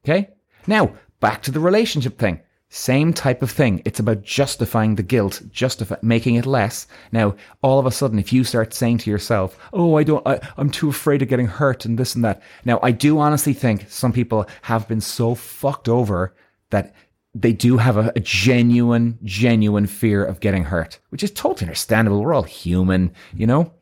Okay? 0.04 0.33
Now, 0.66 0.94
back 1.20 1.42
to 1.42 1.50
the 1.50 1.60
relationship 1.60 2.18
thing. 2.18 2.40
Same 2.70 3.12
type 3.12 3.40
of 3.42 3.52
thing. 3.52 3.82
It's 3.84 4.00
about 4.00 4.22
justifying 4.22 4.96
the 4.96 5.02
guilt, 5.04 5.42
justify 5.52 5.94
making 6.02 6.34
it 6.34 6.44
less. 6.44 6.88
Now, 7.12 7.36
all 7.62 7.78
of 7.78 7.86
a 7.86 7.92
sudden, 7.92 8.18
if 8.18 8.32
you 8.32 8.42
start 8.42 8.74
saying 8.74 8.98
to 8.98 9.10
yourself, 9.10 9.56
"Oh, 9.72 9.94
I 9.96 10.02
don't, 10.02 10.26
I, 10.26 10.40
I'm 10.56 10.70
too 10.70 10.88
afraid 10.88 11.22
of 11.22 11.28
getting 11.28 11.46
hurt," 11.46 11.84
and 11.84 11.96
this 11.96 12.16
and 12.16 12.24
that. 12.24 12.42
Now, 12.64 12.80
I 12.82 12.90
do 12.90 13.20
honestly 13.20 13.52
think 13.52 13.88
some 13.88 14.12
people 14.12 14.46
have 14.62 14.88
been 14.88 15.00
so 15.00 15.36
fucked 15.36 15.88
over 15.88 16.34
that 16.70 16.94
they 17.32 17.52
do 17.52 17.76
have 17.76 17.96
a, 17.96 18.12
a 18.16 18.20
genuine, 18.20 19.20
genuine 19.22 19.86
fear 19.86 20.24
of 20.24 20.40
getting 20.40 20.64
hurt, 20.64 20.98
which 21.10 21.22
is 21.22 21.30
totally 21.30 21.66
understandable. 21.68 22.22
We're 22.22 22.34
all 22.34 22.42
human, 22.42 23.12
you 23.34 23.46
know. 23.46 23.72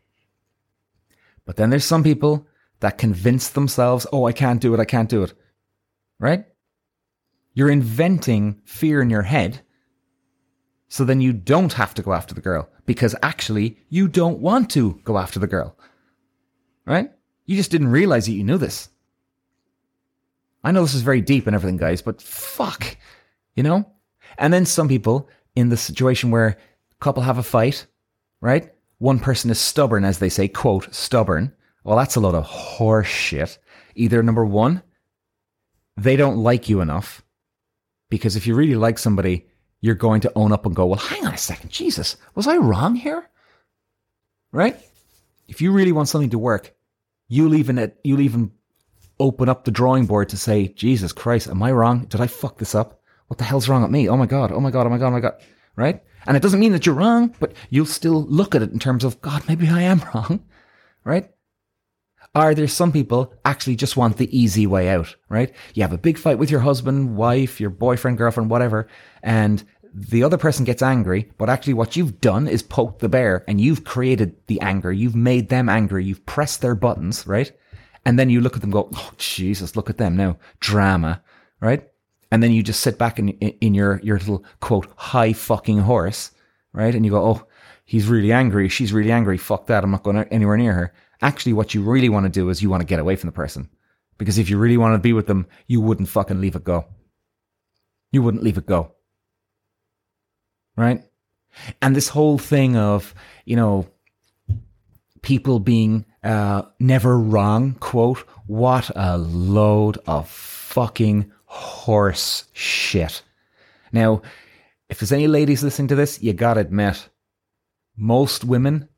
But 1.46 1.56
then 1.56 1.70
there's 1.70 1.86
some 1.86 2.02
people 2.04 2.46
that 2.80 2.98
convince 2.98 3.48
themselves, 3.48 4.06
"Oh, 4.12 4.26
I 4.26 4.32
can't 4.32 4.60
do 4.60 4.74
it. 4.74 4.80
I 4.80 4.84
can't 4.84 5.08
do 5.08 5.22
it," 5.22 5.32
right? 6.18 6.44
You're 7.54 7.70
inventing 7.70 8.60
fear 8.64 9.02
in 9.02 9.10
your 9.10 9.22
head. 9.22 9.60
So 10.88 11.04
then 11.04 11.20
you 11.20 11.32
don't 11.32 11.72
have 11.74 11.94
to 11.94 12.02
go 12.02 12.12
after 12.12 12.34
the 12.34 12.40
girl 12.40 12.68
because 12.86 13.14
actually 13.22 13.78
you 13.88 14.08
don't 14.08 14.40
want 14.40 14.70
to 14.70 15.00
go 15.04 15.18
after 15.18 15.38
the 15.38 15.46
girl. 15.46 15.76
Right? 16.86 17.10
You 17.46 17.56
just 17.56 17.70
didn't 17.70 17.88
realize 17.88 18.26
that 18.26 18.32
you 18.32 18.44
knew 18.44 18.58
this. 18.58 18.88
I 20.64 20.70
know 20.70 20.82
this 20.82 20.94
is 20.94 21.02
very 21.02 21.20
deep 21.20 21.46
and 21.46 21.54
everything, 21.56 21.76
guys, 21.76 22.02
but 22.02 22.22
fuck, 22.22 22.96
you 23.56 23.62
know? 23.62 23.90
And 24.38 24.52
then 24.52 24.64
some 24.64 24.88
people 24.88 25.28
in 25.56 25.68
the 25.68 25.76
situation 25.76 26.30
where 26.30 26.56
couple 27.00 27.22
have 27.24 27.38
a 27.38 27.42
fight, 27.42 27.86
right? 28.40 28.72
One 28.98 29.18
person 29.18 29.50
is 29.50 29.58
stubborn, 29.58 30.04
as 30.04 30.20
they 30.20 30.28
say, 30.28 30.46
quote, 30.46 30.94
stubborn. 30.94 31.52
Well, 31.84 31.96
that's 31.96 32.14
a 32.14 32.20
lot 32.20 32.36
of 32.36 32.44
horse 32.44 33.08
shit. 33.08 33.58
Either 33.96 34.22
number 34.22 34.44
one, 34.46 34.82
they 35.96 36.16
don't 36.16 36.36
like 36.36 36.68
you 36.68 36.80
enough 36.80 37.22
because 38.12 38.36
if 38.36 38.46
you 38.46 38.54
really 38.54 38.74
like 38.74 38.98
somebody, 38.98 39.46
you're 39.80 39.94
going 39.94 40.20
to 40.20 40.32
own 40.36 40.52
up 40.52 40.66
and 40.66 40.76
go, 40.76 40.84
well, 40.84 40.98
hang 40.98 41.24
on 41.24 41.32
a 41.32 41.38
second. 41.38 41.70
Jesus, 41.70 42.18
was 42.34 42.46
I 42.46 42.58
wrong 42.58 42.94
here? 42.94 43.26
Right? 44.52 44.78
If 45.48 45.62
you 45.62 45.72
really 45.72 45.92
want 45.92 46.10
something 46.10 46.28
to 46.28 46.38
work, 46.38 46.74
you'll 47.28 47.54
even, 47.54 47.78
uh, 47.78 47.88
you'll 48.04 48.20
even 48.20 48.52
open 49.18 49.48
up 49.48 49.64
the 49.64 49.70
drawing 49.70 50.04
board 50.04 50.28
to 50.28 50.36
say, 50.36 50.68
Jesus 50.68 51.10
Christ, 51.10 51.48
am 51.48 51.62
I 51.62 51.72
wrong? 51.72 52.04
Did 52.04 52.20
I 52.20 52.26
fuck 52.26 52.58
this 52.58 52.74
up? 52.74 53.00
What 53.28 53.38
the 53.38 53.44
hell's 53.44 53.66
wrong 53.66 53.80
with 53.80 53.90
me? 53.90 54.10
Oh 54.10 54.16
my 54.18 54.26
God. 54.26 54.52
Oh 54.52 54.60
my 54.60 54.70
God. 54.70 54.86
Oh 54.86 54.90
my 54.90 54.98
God. 54.98 55.08
Oh 55.08 55.12
my 55.12 55.20
God. 55.20 55.40
Right? 55.74 56.02
And 56.26 56.36
it 56.36 56.42
doesn't 56.42 56.60
mean 56.60 56.72
that 56.72 56.84
you're 56.84 56.94
wrong, 56.94 57.34
but 57.40 57.54
you'll 57.70 57.86
still 57.86 58.24
look 58.24 58.54
at 58.54 58.60
it 58.60 58.72
in 58.72 58.78
terms 58.78 59.04
of, 59.04 59.22
God, 59.22 59.48
maybe 59.48 59.68
I 59.68 59.80
am 59.80 60.02
wrong. 60.14 60.44
Right? 61.02 61.30
Are 62.34 62.54
there 62.54 62.68
some 62.68 62.92
people 62.92 63.34
actually 63.44 63.76
just 63.76 63.96
want 63.96 64.16
the 64.16 64.36
easy 64.36 64.66
way 64.66 64.88
out, 64.88 65.14
right? 65.28 65.54
You 65.74 65.82
have 65.82 65.92
a 65.92 65.98
big 65.98 66.16
fight 66.16 66.38
with 66.38 66.50
your 66.50 66.60
husband, 66.60 67.14
wife, 67.16 67.60
your 67.60 67.70
boyfriend, 67.70 68.16
girlfriend, 68.16 68.48
whatever, 68.48 68.88
and 69.22 69.62
the 69.94 70.22
other 70.24 70.38
person 70.38 70.64
gets 70.64 70.82
angry, 70.82 71.30
but 71.36 71.50
actually 71.50 71.74
what 71.74 71.96
you've 71.96 72.20
done 72.20 72.48
is 72.48 72.62
poked 72.62 73.00
the 73.00 73.08
bear 73.08 73.44
and 73.46 73.60
you've 73.60 73.84
created 73.84 74.34
the 74.46 74.60
anger. 74.62 74.90
You've 74.90 75.14
made 75.14 75.50
them 75.50 75.68
angry. 75.68 76.04
You've 76.04 76.24
pressed 76.24 76.62
their 76.62 76.74
buttons, 76.74 77.26
right? 77.26 77.52
And 78.06 78.18
then 78.18 78.30
you 78.30 78.40
look 78.40 78.56
at 78.56 78.62
them 78.62 78.70
go, 78.70 78.88
Oh, 78.94 79.12
Jesus, 79.18 79.76
look 79.76 79.90
at 79.90 79.98
them 79.98 80.16
now. 80.16 80.38
Drama, 80.60 81.22
right? 81.60 81.86
And 82.30 82.42
then 82.42 82.52
you 82.52 82.62
just 82.62 82.80
sit 82.80 82.96
back 82.96 83.18
in, 83.18 83.28
in 83.28 83.74
your, 83.74 84.00
your 84.02 84.18
little 84.18 84.44
quote, 84.60 84.88
high 84.96 85.34
fucking 85.34 85.80
horse, 85.80 86.30
right? 86.72 86.94
And 86.94 87.04
you 87.04 87.10
go, 87.10 87.24
Oh, 87.24 87.46
he's 87.84 88.08
really 88.08 88.32
angry. 88.32 88.70
She's 88.70 88.94
really 88.94 89.12
angry. 89.12 89.36
Fuck 89.36 89.66
that. 89.66 89.84
I'm 89.84 89.90
not 89.90 90.04
going 90.04 90.16
anywhere 90.16 90.56
near 90.56 90.72
her. 90.72 90.94
Actually, 91.22 91.52
what 91.52 91.72
you 91.72 91.82
really 91.82 92.08
want 92.08 92.24
to 92.24 92.30
do 92.30 92.50
is 92.50 92.62
you 92.62 92.68
want 92.68 92.80
to 92.80 92.86
get 92.86 93.00
away 93.00 93.16
from 93.16 93.28
the 93.28 93.32
person. 93.32 93.68
Because 94.18 94.38
if 94.38 94.50
you 94.50 94.58
really 94.58 94.76
want 94.76 94.94
to 94.94 94.98
be 94.98 95.12
with 95.12 95.26
them, 95.26 95.46
you 95.66 95.80
wouldn't 95.80 96.08
fucking 96.08 96.40
leave 96.40 96.56
it 96.56 96.64
go. 96.64 96.84
You 98.10 98.22
wouldn't 98.22 98.42
leave 98.42 98.58
it 98.58 98.66
go. 98.66 98.92
Right? 100.76 101.02
And 101.80 101.94
this 101.94 102.08
whole 102.08 102.38
thing 102.38 102.76
of, 102.76 103.14
you 103.44 103.56
know, 103.56 103.86
people 105.22 105.60
being 105.60 106.04
uh, 106.24 106.62
never 106.78 107.18
wrong, 107.18 107.74
quote, 107.74 108.18
what 108.46 108.90
a 108.96 109.16
load 109.18 109.98
of 110.06 110.28
fucking 110.28 111.30
horse 111.44 112.44
shit. 112.52 113.22
Now, 113.92 114.22
if 114.88 114.98
there's 114.98 115.12
any 115.12 115.28
ladies 115.28 115.62
listening 115.62 115.88
to 115.88 115.94
this, 115.94 116.22
you 116.22 116.32
gotta 116.32 116.60
admit, 116.60 117.08
most 117.96 118.44
women 118.44 118.88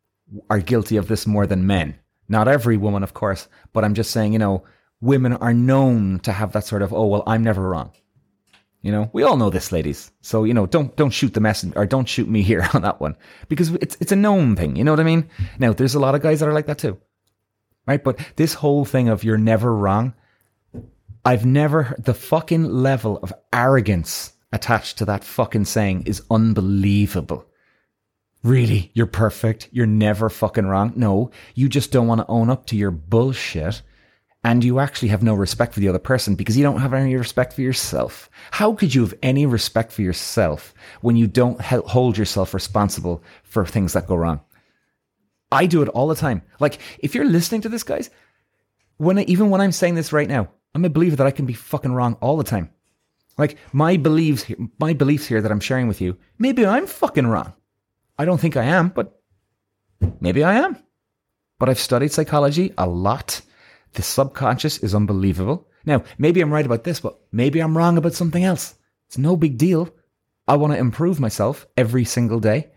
are 0.49 0.59
guilty 0.59 0.97
of 0.97 1.09
this 1.09 1.27
more 1.27 1.47
than 1.47 1.67
men. 1.67 1.99
Not 2.29 2.49
every 2.49 2.77
woman, 2.77 3.03
of 3.03 3.15
course, 3.15 3.49
but 3.73 3.85
I'm 3.85 3.95
just 3.95 4.11
saying, 4.11 4.33
you 4.33 4.39
know, 4.39 4.65
women 5.01 5.35
are 5.35 5.55
known 5.55 6.21
to 6.21 6.33
have 6.33 6.53
that 6.53 6.65
sort 6.65 6.83
of, 6.83 6.93
oh, 6.93 7.07
well, 7.07 7.23
I'm 7.27 7.45
never 7.45 7.69
wrong. 7.69 7.93
You 8.81 8.93
know, 8.93 9.11
we 9.13 9.23
all 9.23 9.37
know 9.37 9.51
this, 9.51 9.73
ladies. 9.73 10.11
So, 10.21 10.45
you 10.45 10.53
know, 10.53 10.67
don't, 10.67 10.95
don't 10.97 11.11
shoot 11.11 11.33
the 11.33 11.41
messenger 11.41 11.79
or 11.79 11.87
don't 11.87 12.09
shoot 12.09 12.29
me 12.29 12.43
here 12.43 12.69
on 12.75 12.83
that 12.83 13.01
one 13.01 13.17
because 13.49 13.71
it's, 13.77 13.97
it's 14.01 14.13
a 14.13 14.17
known 14.17 14.57
thing. 14.57 14.77
You 14.77 14.85
know 14.85 14.93
what 14.93 15.01
I 15.01 15.05
mean? 15.05 15.29
Now, 15.59 15.73
there's 15.73 15.95
a 15.95 16.01
lot 16.01 16.15
of 16.15 16.23
guys 16.23 16.41
that 16.41 16.49
are 16.49 16.53
like 16.53 16.67
that 16.67 16.79
too. 16.79 16.99
Right. 17.87 18.03
But 18.03 18.19
this 18.37 18.55
whole 18.55 18.85
thing 18.85 19.09
of 19.09 19.25
you're 19.25 19.39
never 19.39 19.75
wrong. 19.75 20.15
I've 21.25 21.47
never, 21.47 21.95
the 21.99 22.15
fucking 22.15 22.65
level 22.65 23.19
of 23.23 23.33
arrogance 23.53 24.33
attached 24.53 24.99
to 24.99 25.07
that 25.07 25.25
fucking 25.25 25.65
saying 25.65 26.03
is 26.07 26.23
unbelievable. 26.31 27.47
Really? 28.45 28.91
You're 28.93 29.07
perfect. 29.07 29.71
You're 29.73 29.87
never 29.87 30.29
fucking 30.29 30.67
wrong. 30.67 30.93
No, 30.95 31.31
you 31.55 31.69
just 31.69 31.91
don't 31.91 32.07
want 32.07 32.21
to 32.21 32.27
own 32.29 32.51
up 32.51 32.67
to 32.67 32.77
your 32.77 32.91
bullshit. 32.91 33.83
And 34.45 34.63
you 34.63 34.79
actually 34.79 35.09
have 35.09 35.23
no 35.23 35.33
respect 35.33 35.73
for 35.73 35.81
the 35.81 35.89
other 35.89 35.99
person 35.99 36.35
because 36.35 36.55
you 36.55 36.63
don't 36.63 36.81
have 36.81 36.93
any 36.93 37.17
respect 37.17 37.55
for 37.55 37.63
yourself. 37.63 38.29
How 38.51 38.75
could 38.75 38.95
you 38.95 39.01
have 39.01 39.15
any 39.23 39.47
respect 39.47 39.91
for 39.91 40.03
yourself 40.03 40.75
when 41.01 41.17
you 41.17 41.27
don't 41.27 41.59
hold 41.63 42.19
yourself 42.19 42.53
responsible 42.53 43.25
for 43.43 43.65
things 43.65 43.95
that 43.95 44.07
go 44.07 44.15
wrong? 44.15 44.43
I 45.51 45.65
do 45.65 45.81
it 45.81 45.89
all 45.89 46.09
the 46.09 46.15
time. 46.15 46.43
Like, 46.61 46.79
if 46.99 47.15
you're 47.15 47.25
listening 47.25 47.63
to 47.63 47.71
this, 47.71 47.83
guys, 47.83 48.11
when 48.99 49.19
I, 49.19 49.23
even 49.23 49.49
when 49.49 49.63
I'm 49.63 49.73
saying 49.73 49.95
this 49.95 50.13
right 50.13 50.29
now, 50.29 50.51
I'm 50.75 50.85
a 50.85 50.91
believer 50.91 51.17
that 51.17 51.27
I 51.27 51.31
can 51.31 51.47
be 51.47 51.55
fucking 51.55 51.95
wrong 51.95 52.19
all 52.21 52.37
the 52.37 52.45
time. 52.45 52.69
Like 53.39 53.57
my 53.73 53.97
beliefs, 53.97 54.45
my 54.79 54.93
beliefs 54.93 55.27
here 55.27 55.41
that 55.41 55.51
I'm 55.51 55.61
sharing 55.61 55.89
with 55.89 56.03
you, 56.03 56.19
maybe 56.39 56.67
I'm 56.67 56.87
fucking 56.87 57.27
wrong. 57.27 57.55
I 58.19 58.25
don't 58.25 58.41
think 58.41 58.57
I 58.57 58.65
am, 58.65 58.89
but 58.91 59.21
maybe 60.21 60.45
I 60.45 60.55
am. 60.55 60.77
But 61.59 61.69
I've 61.69 61.79
studied 61.79 62.13
psychology 62.13 62.73
a 62.79 62.87
lot. 62.87 63.41
The 63.95 64.03
subconscious 64.03 64.79
is 64.79 64.95
unbelievable. 64.95 65.69
Now, 65.85 66.05
maybe 66.19 66.41
I'm 66.41 66.53
right 66.53 66.67
about 66.67 66.85
this, 66.85 67.01
but 67.01 67.19
maybe 67.33 67.61
I'm 67.61 67.77
wrong 67.77 67.99
about 67.99 68.15
something 68.15 68.45
else. 68.45 68.75
It's 69.07 69.19
no 69.19 69.37
big 69.37 69.59
deal. 69.59 69.91
I 70.47 70.57
want 70.57 70.73
to 70.73 70.79
improve 70.79 71.21
myself 71.21 71.67
every 71.77 72.05
single 72.05 72.41
day. 72.41 72.71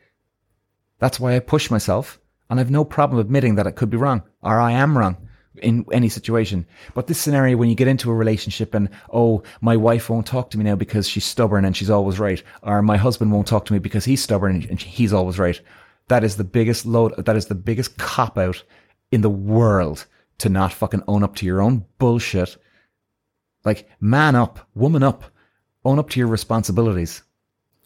That's 0.99 1.19
why 1.19 1.35
I 1.35 1.39
push 1.39 1.69
myself, 1.69 2.19
and 2.49 2.59
I've 2.59 2.71
no 2.71 2.83
problem 2.83 3.19
admitting 3.19 3.55
that 3.55 3.67
I 3.67 3.71
could 3.71 3.89
be 3.89 3.97
wrong 3.97 4.23
or 4.41 4.59
I 4.59 4.71
am 4.71 4.97
wrong 4.97 5.26
in 5.59 5.85
any 5.91 6.09
situation. 6.09 6.65
But 6.93 7.07
this 7.07 7.19
scenario, 7.19 7.57
when 7.57 7.69
you 7.69 7.75
get 7.75 7.87
into 7.87 8.11
a 8.11 8.15
relationship 8.15 8.73
and, 8.73 8.89
oh, 9.11 9.43
my 9.61 9.75
wife 9.75 10.09
won't 10.09 10.25
talk 10.25 10.49
to 10.51 10.57
me 10.57 10.63
now 10.63 10.75
because 10.75 11.07
she's 11.07 11.25
stubborn 11.25 11.65
and 11.65 11.75
she's 11.75 11.89
always 11.89 12.19
right, 12.19 12.41
or 12.63 12.81
my 12.81 12.97
husband 12.97 13.31
won't 13.31 13.47
talk 13.47 13.65
to 13.65 13.73
me 13.73 13.79
because 13.79 14.05
he's 14.05 14.23
stubborn 14.23 14.65
and 14.69 14.81
he's 14.81 15.13
always 15.13 15.39
right. 15.39 15.59
That 16.07 16.23
is 16.23 16.37
the 16.37 16.43
biggest 16.43 16.85
load, 16.85 17.13
that 17.17 17.35
is 17.35 17.47
the 17.47 17.55
biggest 17.55 17.97
cop 17.97 18.37
out 18.37 18.63
in 19.11 19.21
the 19.21 19.29
world 19.29 20.05
to 20.39 20.49
not 20.49 20.73
fucking 20.73 21.03
own 21.07 21.23
up 21.23 21.35
to 21.35 21.45
your 21.45 21.61
own 21.61 21.85
bullshit. 21.97 22.57
Like, 23.65 23.89
man 23.99 24.35
up, 24.35 24.67
woman 24.75 25.03
up, 25.03 25.25
own 25.83 25.99
up 25.99 26.09
to 26.11 26.19
your 26.19 26.27
responsibilities. 26.27 27.23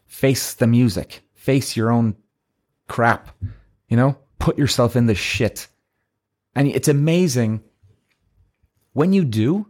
Face 0.08 0.54
the 0.54 0.68
music, 0.68 1.22
face 1.34 1.76
your 1.76 1.92
own 1.92 2.16
crap, 2.88 3.30
you 3.88 3.96
know, 3.96 4.18
put 4.40 4.58
yourself 4.58 4.96
in 4.96 5.06
the 5.06 5.16
shit 5.16 5.68
and 6.56 6.68
it's 6.68 6.88
amazing 6.88 7.64
when 8.94 9.14
you 9.14 9.24
do, 9.24 9.68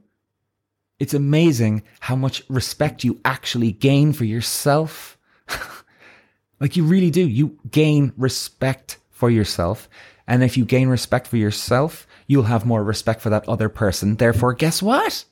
it's 0.99 1.13
amazing 1.13 1.83
how 1.99 2.15
much 2.15 2.43
respect 2.49 3.03
you 3.03 3.19
actually 3.25 3.71
gain 3.71 4.13
for 4.13 4.25
yourself. 4.25 5.17
like 6.59 6.75
you 6.75 6.83
really 6.83 7.11
do. 7.11 7.27
You 7.27 7.59
gain 7.69 8.13
respect 8.17 8.97
for 9.09 9.29
yourself. 9.29 9.89
And 10.27 10.43
if 10.43 10.57
you 10.57 10.65
gain 10.65 10.87
respect 10.87 11.27
for 11.27 11.37
yourself, 11.37 12.07
you'll 12.27 12.43
have 12.43 12.65
more 12.65 12.83
respect 12.83 13.21
for 13.21 13.29
that 13.29 13.47
other 13.49 13.69
person. 13.69 14.15
Therefore, 14.15 14.53
guess 14.53 14.81
what? 14.81 15.25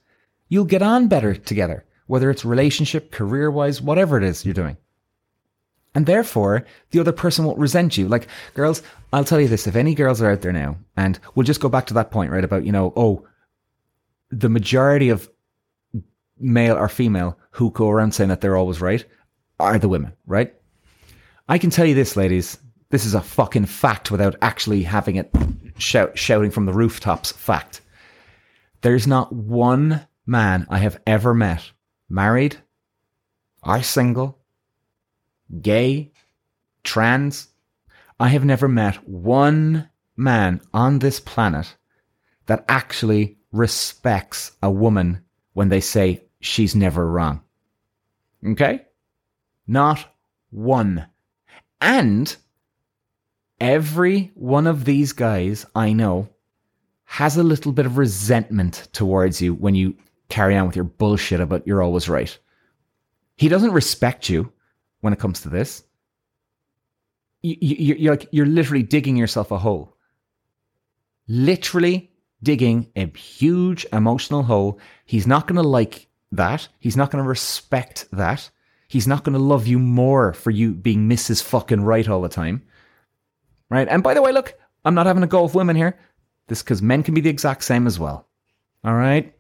You'll 0.50 0.66
get 0.66 0.82
on 0.82 1.08
better 1.08 1.36
together, 1.36 1.86
whether 2.08 2.30
it's 2.30 2.44
relationship, 2.44 3.12
career 3.12 3.50
wise, 3.50 3.82
whatever 3.82 4.18
it 4.18 4.24
is 4.24 4.46
you're 4.46 4.54
doing. 4.54 4.78
And 5.96 6.06
therefore, 6.06 6.66
the 6.92 7.00
other 7.00 7.12
person 7.12 7.46
won't 7.46 7.58
resent 7.58 7.98
you. 7.98 8.08
Like, 8.08 8.28
girls, 8.54 8.84
I'll 9.12 9.24
tell 9.24 9.42
you 9.42 9.48
this 9.48 9.68
if 9.68 9.76
any 9.76 9.96
girls 9.96 10.22
are 10.22 10.32
out 10.32 10.42
there 10.42 10.54
now, 10.54 10.78
and 10.96 11.20
we'll 11.34 11.46
just 11.46 11.62
go 11.62 11.70
back 11.70 11.88
to 11.88 11.96
that 11.96 12.12
point, 12.12 12.32
right? 12.32 12.44
About, 12.44 12.66
you 12.66 12.72
know, 12.72 12.94
oh, 12.96 13.28
the 14.30 14.50
majority 14.50 15.10
of 15.10 15.30
male 16.40 16.78
or 16.78 16.88
female 16.88 17.38
who 17.52 17.72
go 17.72 17.90
around 17.90 18.14
saying 18.14 18.30
that 18.30 18.42
they're 18.42 18.58
always 18.58 18.82
right 18.82 19.06
are 19.60 19.80
the 19.80 19.90
women, 19.90 20.14
right? 20.26 20.54
I 21.48 21.58
can 21.58 21.70
tell 21.70 21.86
you 21.86 21.96
this, 21.96 22.16
ladies. 22.16 22.58
This 22.92 23.06
is 23.06 23.14
a 23.14 23.22
fucking 23.22 23.66
fact 23.66 24.10
without 24.10 24.36
actually 24.42 24.84
having 24.84 25.16
it 25.16 25.32
shout, 25.78 26.18
shouting 26.18 26.52
from 26.52 26.66
the 26.66 26.74
rooftops. 26.74 27.32
Fact. 27.32 27.82
There's 28.82 29.08
not 29.08 29.34
one 29.34 30.08
man 30.26 30.66
I 30.70 30.78
have 30.78 31.00
ever 31.06 31.34
met, 31.34 31.72
married 32.08 32.58
or 33.62 33.84
single, 33.84 34.39
gay, 35.62 36.12
trans. 36.84 37.48
I 38.20 38.30
have 38.30 38.46
never 38.46 38.68
met 38.68 39.08
one 39.08 39.90
man 40.18 40.62
on 40.74 41.00
this 41.00 41.20
planet 41.20 41.76
that 42.48 42.66
actually 42.68 43.38
respects 43.52 44.52
a 44.62 44.70
woman 44.70 45.24
when 45.54 45.70
they 45.70 45.82
say 45.82 46.24
she's 46.42 46.76
never 46.76 47.10
wrong. 47.10 47.42
Okay? 48.46 48.86
Not 49.68 50.06
one. 50.50 51.08
And 51.82 52.36
every 53.60 54.32
one 54.36 54.68
of 54.68 54.86
these 54.86 55.14
guys 55.14 55.66
I 55.76 55.94
know 55.94 56.30
has 57.06 57.38
a 57.38 57.44
little 57.44 57.72
bit 57.72 57.86
of 57.86 57.98
resentment 57.98 58.88
towards 58.94 59.42
you 59.42 59.54
when 59.54 59.76
you 59.76 59.96
carry 60.30 60.56
on 60.56 60.68
with 60.68 60.76
your 60.76 60.86
bullshit 60.86 61.40
about 61.40 61.66
you're 61.66 61.82
always 61.82 62.08
right. 62.08 62.38
He 63.36 63.48
doesn't 63.48 63.72
respect 63.72 64.30
you 64.30 64.52
when 65.02 65.14
it 65.14 65.20
comes 65.20 65.42
to 65.42 65.50
this. 65.50 65.84
You, 67.42 67.56
you're 67.98 68.14
like 68.14 68.28
you're 68.32 68.46
literally 68.46 68.84
digging 68.84 69.16
yourself 69.16 69.52
a 69.52 69.58
hole. 69.58 69.96
Literally 71.28 72.12
digging 72.44 72.88
a 72.96 73.06
huge 73.18 73.86
emotional 73.94 74.44
hole. 74.44 74.80
He's 75.06 75.28
not 75.28 75.48
going 75.48 75.62
to 75.62 75.68
like 75.68 76.08
that. 76.32 76.68
He's 76.80 76.98
not 76.98 77.12
going 77.12 77.24
to 77.24 77.30
respect 77.30 78.08
that. 78.12 78.50
He's 78.88 79.08
not 79.08 79.24
going 79.24 79.34
to 79.34 79.44
love 79.44 79.68
you 79.68 79.80
more 79.80 80.34
for 80.34 80.52
you 80.52 80.74
being 80.74 81.08
Mrs. 81.08 81.44
fucking 81.44 81.82
right 81.82 82.08
all 82.08 82.22
the 82.22 82.30
time. 82.30 82.64
Right? 83.70 83.88
And 83.88 84.02
by 84.02 84.14
the 84.14 84.22
way, 84.22 84.32
look, 84.32 84.56
I'm 84.84 84.96
not 84.96 85.06
having 85.06 85.24
a 85.24 85.28
go 85.28 85.44
of 85.44 85.56
women 85.56 85.76
here. 85.76 85.98
This 86.48 86.64
because 86.64 86.82
men 86.82 87.04
can 87.04 87.14
be 87.14 87.22
the 87.22 87.30
exact 87.30 87.64
same 87.64 87.86
as 87.86 88.00
well. 88.00 88.28
All 88.84 88.96
right? 88.96 89.34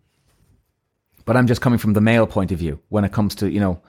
But 1.26 1.36
I'm 1.36 1.48
just 1.48 1.62
coming 1.62 1.80
from 1.80 1.93
the 1.93 2.02
male 2.02 2.28
point 2.28 2.52
of 2.52 2.60
view 2.60 2.80
when 2.89 3.04
it 3.04 3.12
comes 3.12 3.36
to, 3.36 3.50
you 3.50 3.60
know, 3.60 3.82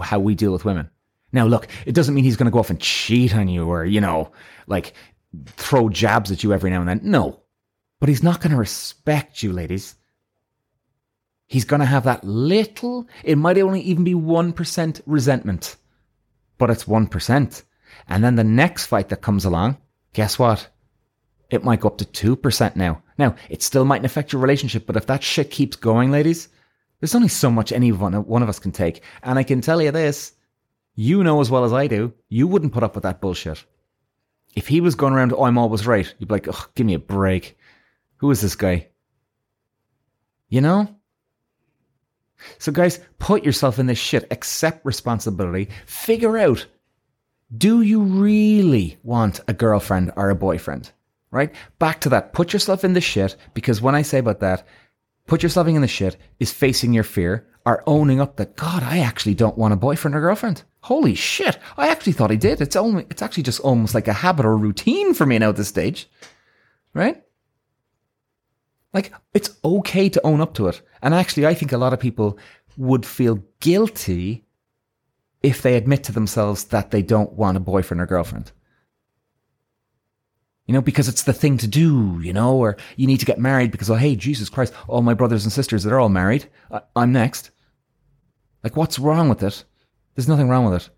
how 0.00 0.18
we 0.18 0.34
deal 0.34 0.52
with 0.52 0.64
women. 0.64 0.90
Now, 1.32 1.46
look, 1.46 1.68
it 1.86 1.94
doesn't 1.94 2.14
mean 2.14 2.24
he's 2.24 2.36
going 2.36 2.46
to 2.46 2.52
go 2.52 2.58
off 2.58 2.70
and 2.70 2.80
cheat 2.80 3.34
on 3.34 3.48
you 3.48 3.68
or, 3.68 3.84
you 3.84 4.00
know, 4.00 4.32
like 4.66 4.94
throw 5.46 5.88
jabs 5.88 6.32
at 6.32 6.42
you 6.42 6.52
every 6.52 6.70
now 6.70 6.80
and 6.80 6.88
then. 6.88 7.00
No. 7.04 7.40
But 8.00 8.08
he's 8.08 8.22
not 8.22 8.40
going 8.40 8.50
to 8.52 8.56
respect 8.56 9.42
you, 9.42 9.52
ladies. 9.52 9.94
He's 11.46 11.64
going 11.64 11.80
to 11.80 11.86
have 11.86 12.04
that 12.04 12.24
little, 12.24 13.08
it 13.24 13.36
might 13.36 13.58
only 13.58 13.80
even 13.80 14.04
be 14.04 14.14
1% 14.14 15.02
resentment, 15.04 15.76
but 16.58 16.70
it's 16.70 16.84
1%. 16.84 17.62
And 18.08 18.24
then 18.24 18.36
the 18.36 18.44
next 18.44 18.86
fight 18.86 19.08
that 19.08 19.20
comes 19.20 19.44
along, 19.44 19.78
guess 20.12 20.38
what? 20.38 20.68
It 21.50 21.64
might 21.64 21.80
go 21.80 21.88
up 21.88 21.98
to 21.98 22.36
2% 22.36 22.76
now. 22.76 23.02
Now, 23.18 23.34
it 23.48 23.62
still 23.62 23.84
mightn't 23.84 24.06
affect 24.06 24.32
your 24.32 24.40
relationship, 24.40 24.86
but 24.86 24.96
if 24.96 25.06
that 25.06 25.24
shit 25.24 25.50
keeps 25.50 25.76
going, 25.76 26.12
ladies, 26.12 26.48
there's 27.00 27.14
only 27.14 27.28
so 27.28 27.50
much 27.50 27.72
any 27.72 27.92
one, 27.92 28.12
one 28.26 28.42
of 28.42 28.48
us 28.48 28.58
can 28.58 28.72
take. 28.72 29.02
And 29.22 29.38
I 29.38 29.42
can 29.42 29.60
tell 29.60 29.80
you 29.80 29.90
this, 29.90 30.32
you 30.94 31.24
know 31.24 31.40
as 31.40 31.50
well 31.50 31.64
as 31.64 31.72
I 31.72 31.86
do, 31.86 32.12
you 32.28 32.46
wouldn't 32.46 32.72
put 32.72 32.82
up 32.82 32.94
with 32.94 33.02
that 33.04 33.20
bullshit. 33.20 33.64
If 34.54 34.66
he 34.66 34.80
was 34.80 34.94
going 34.94 35.12
around, 35.12 35.32
oh, 35.32 35.44
I'm 35.44 35.58
always 35.58 35.86
right, 35.86 36.12
you'd 36.18 36.28
be 36.28 36.34
like, 36.34 36.48
oh, 36.48 36.66
give 36.74 36.86
me 36.86 36.94
a 36.94 36.98
break. 36.98 37.56
Who 38.16 38.30
is 38.30 38.40
this 38.40 38.56
guy? 38.56 38.88
You 40.48 40.60
know? 40.60 40.94
So, 42.58 42.72
guys, 42.72 43.00
put 43.18 43.44
yourself 43.44 43.78
in 43.78 43.86
this 43.86 43.98
shit. 43.98 44.26
Accept 44.30 44.84
responsibility. 44.84 45.68
Figure 45.86 46.38
out 46.38 46.66
do 47.56 47.82
you 47.82 48.02
really 48.02 48.98
want 49.02 49.40
a 49.48 49.52
girlfriend 49.52 50.12
or 50.16 50.30
a 50.30 50.36
boyfriend? 50.36 50.92
Right? 51.32 51.54
Back 51.78 52.00
to 52.02 52.08
that. 52.10 52.32
Put 52.32 52.52
yourself 52.52 52.84
in 52.84 52.92
the 52.92 53.00
shit 53.00 53.36
because 53.54 53.80
when 53.80 53.94
I 53.94 54.02
say 54.02 54.18
about 54.18 54.40
that, 54.40 54.66
put 55.30 55.44
yourself 55.44 55.68
in 55.68 55.80
the 55.80 55.86
shit 55.86 56.16
is 56.40 56.52
facing 56.52 56.92
your 56.92 57.04
fear 57.04 57.46
or 57.64 57.84
owning 57.86 58.20
up 58.20 58.36
that, 58.36 58.56
God, 58.56 58.82
I 58.82 58.98
actually 58.98 59.34
don't 59.34 59.56
want 59.56 59.72
a 59.72 59.76
boyfriend 59.76 60.16
or 60.16 60.20
girlfriend. 60.20 60.64
Holy 60.80 61.14
shit. 61.14 61.56
I 61.76 61.86
actually 61.86 62.14
thought 62.14 62.32
I 62.32 62.34
did. 62.34 62.60
It's 62.60 62.74
only, 62.74 63.06
it's 63.10 63.22
actually 63.22 63.44
just 63.44 63.60
almost 63.60 63.94
like 63.94 64.08
a 64.08 64.12
habit 64.12 64.44
or 64.44 64.56
routine 64.56 65.14
for 65.14 65.24
me 65.24 65.38
now 65.38 65.50
at 65.50 65.56
this 65.56 65.68
stage. 65.68 66.10
Right? 66.94 67.22
Like, 68.92 69.12
it's 69.32 69.56
okay 69.64 70.08
to 70.08 70.26
own 70.26 70.40
up 70.40 70.54
to 70.54 70.66
it. 70.66 70.82
And 71.00 71.14
actually, 71.14 71.46
I 71.46 71.54
think 71.54 71.70
a 71.70 71.78
lot 71.78 71.92
of 71.92 72.00
people 72.00 72.36
would 72.76 73.06
feel 73.06 73.44
guilty 73.60 74.46
if 75.44 75.62
they 75.62 75.76
admit 75.76 76.02
to 76.04 76.12
themselves 76.12 76.64
that 76.64 76.90
they 76.90 77.02
don't 77.02 77.34
want 77.34 77.56
a 77.56 77.60
boyfriend 77.60 78.00
or 78.00 78.06
girlfriend. 78.06 78.50
You 80.70 80.74
know, 80.74 80.82
because 80.82 81.08
it's 81.08 81.24
the 81.24 81.32
thing 81.32 81.58
to 81.58 81.66
do, 81.66 82.20
you 82.22 82.32
know, 82.32 82.56
or 82.56 82.76
you 82.94 83.08
need 83.08 83.18
to 83.18 83.26
get 83.26 83.40
married 83.40 83.72
because, 83.72 83.90
oh, 83.90 83.96
hey, 83.96 84.14
Jesus 84.14 84.48
Christ, 84.48 84.72
all 84.86 85.02
my 85.02 85.14
brothers 85.14 85.42
and 85.42 85.52
sisters, 85.52 85.82
they're 85.82 85.98
all 85.98 86.08
married. 86.08 86.48
I- 86.70 86.82
I'm 86.94 87.10
next. 87.10 87.50
Like, 88.62 88.76
what's 88.76 88.96
wrong 88.96 89.28
with 89.28 89.42
it? 89.42 89.64
There's 90.14 90.28
nothing 90.28 90.48
wrong 90.48 90.64
with 90.64 90.80
it. 90.80 90.90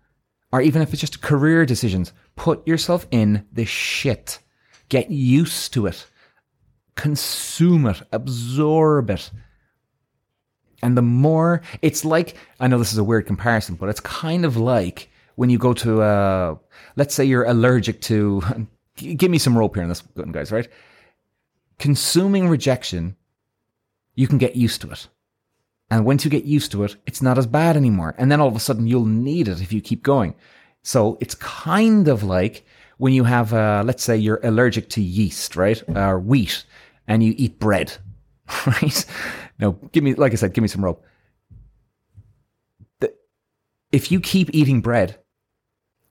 Or 0.51 0.61
even 0.61 0.83
if 0.83 0.93
it's 0.93 1.01
just 1.01 1.23
career 1.23 1.65
decisions, 1.65 2.13
put 2.35 2.67
yourself 2.67 3.07
in 3.09 3.47
the 3.51 3.65
shit. 3.65 4.37
Get 4.89 5.09
used 5.09 5.73
to 5.73 5.87
it. 5.87 6.05
Consume 6.93 7.87
it. 7.87 7.99
Absorb 8.11 9.09
it. 9.09 9.31
And 10.83 10.95
the 10.95 11.01
more, 11.01 11.63
it's 11.81 12.05
like, 12.05 12.35
I 12.59 12.67
know 12.67 12.77
this 12.77 12.93
is 12.93 12.99
a 12.99 13.03
weird 13.03 13.25
comparison, 13.25 13.73
but 13.73 13.89
it's 13.89 14.01
kind 14.01 14.45
of 14.45 14.55
like 14.55 15.09
when 15.33 15.49
you 15.49 15.57
go 15.57 15.73
to, 15.73 16.03
uh, 16.03 16.55
let's 16.95 17.15
say 17.15 17.25
you're 17.25 17.45
allergic 17.45 18.01
to, 18.01 18.67
give 18.95 19.31
me 19.31 19.37
some 19.37 19.57
rope 19.57 19.75
here 19.75 19.83
on 19.83 19.89
this 19.89 20.03
one, 20.13 20.31
guys, 20.31 20.51
right? 20.51 20.67
Consuming 21.79 22.47
rejection, 22.47 23.15
you 24.15 24.27
can 24.27 24.37
get 24.37 24.55
used 24.55 24.81
to 24.81 24.91
it. 24.91 25.07
And 25.89 26.05
once 26.05 26.23
you 26.23 26.31
get 26.31 26.45
used 26.45 26.71
to 26.71 26.83
it, 26.83 26.95
it's 27.05 27.21
not 27.21 27.37
as 27.37 27.47
bad 27.47 27.75
anymore. 27.77 28.15
And 28.17 28.31
then 28.31 28.41
all 28.41 28.47
of 28.47 28.55
a 28.55 28.59
sudden 28.59 28.87
you'll 28.87 29.05
need 29.05 29.47
it 29.47 29.61
if 29.61 29.71
you 29.73 29.81
keep 29.81 30.03
going. 30.03 30.35
So 30.81 31.17
it's 31.21 31.35
kind 31.35 32.07
of 32.07 32.23
like 32.23 32.65
when 32.97 33.13
you 33.13 33.23
have, 33.23 33.53
uh, 33.53 33.83
let's 33.85 34.03
say 34.03 34.17
you're 34.17 34.39
allergic 34.43 34.89
to 34.89 35.01
yeast, 35.01 35.55
right? 35.55 35.81
Or 35.95 36.19
wheat 36.19 36.65
and 37.07 37.23
you 37.23 37.33
eat 37.37 37.59
bread, 37.59 37.97
right? 38.65 39.05
No, 39.59 39.73
give 39.91 40.03
me, 40.03 40.13
like 40.13 40.31
I 40.31 40.35
said, 40.35 40.53
give 40.53 40.61
me 40.61 40.67
some 40.67 40.83
rope. 40.83 41.05
The, 42.99 43.13
if 43.91 44.11
you 44.11 44.19
keep 44.19 44.49
eating 44.53 44.81
bread, 44.81 45.19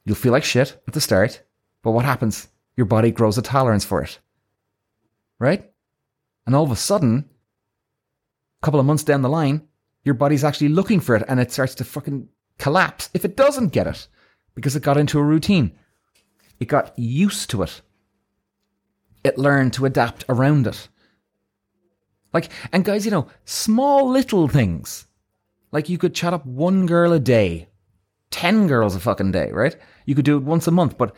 you'll 0.05 0.16
feel 0.16 0.33
like 0.33 0.45
shit 0.45 0.81
at 0.87 0.95
the 0.95 1.01
start. 1.01 1.42
But 1.83 1.92
what 1.92 2.05
happens? 2.05 2.49
Your 2.76 2.87
body 2.87 3.11
grows 3.11 3.38
a 3.38 3.42
tolerance 3.42 3.85
for 3.85 4.02
it, 4.02 4.18
right? 5.38 5.70
And 6.46 6.54
all 6.54 6.64
of 6.64 6.70
a 6.70 6.76
sudden, 6.76 7.28
a 8.61 8.64
couple 8.64 8.80
of 8.80 8.87
months 8.87 9.04
down 9.04 9.22
the 9.22 9.28
line, 9.28 9.68
your 10.04 10.14
body's 10.14 10.44
actually 10.44 10.68
looking 10.68 11.00
for 11.00 11.14
it 11.14 11.24
and 11.28 11.38
it 11.38 11.52
starts 11.52 11.74
to 11.76 11.85
fucking 11.85 12.28
collapse 12.58 13.11
if 13.14 13.24
it 13.24 13.37
doesn't 13.37 13.72
get 13.72 13.87
it 13.87 14.08
because 14.54 14.76
it 14.76 14.82
got 14.82 14.96
into 14.96 15.18
a 15.18 15.22
routine. 15.22 15.72
It 16.61 16.66
got 16.66 16.98
used 16.98 17.50
to 17.50 17.62
it. 17.62 17.82
It 19.24 19.38
learned 19.38 19.72
to 19.74 19.87
adapt 19.87 20.24
around 20.28 20.66
it. 20.66 20.88
Like, 22.32 22.50
and 22.72 22.85
guys, 22.85 23.04
you 23.04 23.11
know, 23.11 23.28
small 23.44 24.08
little 24.11 24.48
things. 24.48 25.06
Like 25.70 25.88
you 25.88 25.98
could 25.98 26.14
chat 26.14 26.35
up 26.35 26.44
one 26.46 26.87
girl 26.87 27.12
a 27.12 27.20
day, 27.20 27.68
10 28.30 28.66
girls 28.66 28.94
a 28.94 29.00
fucking 29.00 29.32
day, 29.32 29.50
right? 29.52 29.76
You 30.06 30.14
could 30.14 30.24
do 30.24 30.37
it 30.37 30.42
once 30.42 30.66
a 30.66 30.70
month, 30.70 30.98
but, 30.98 31.14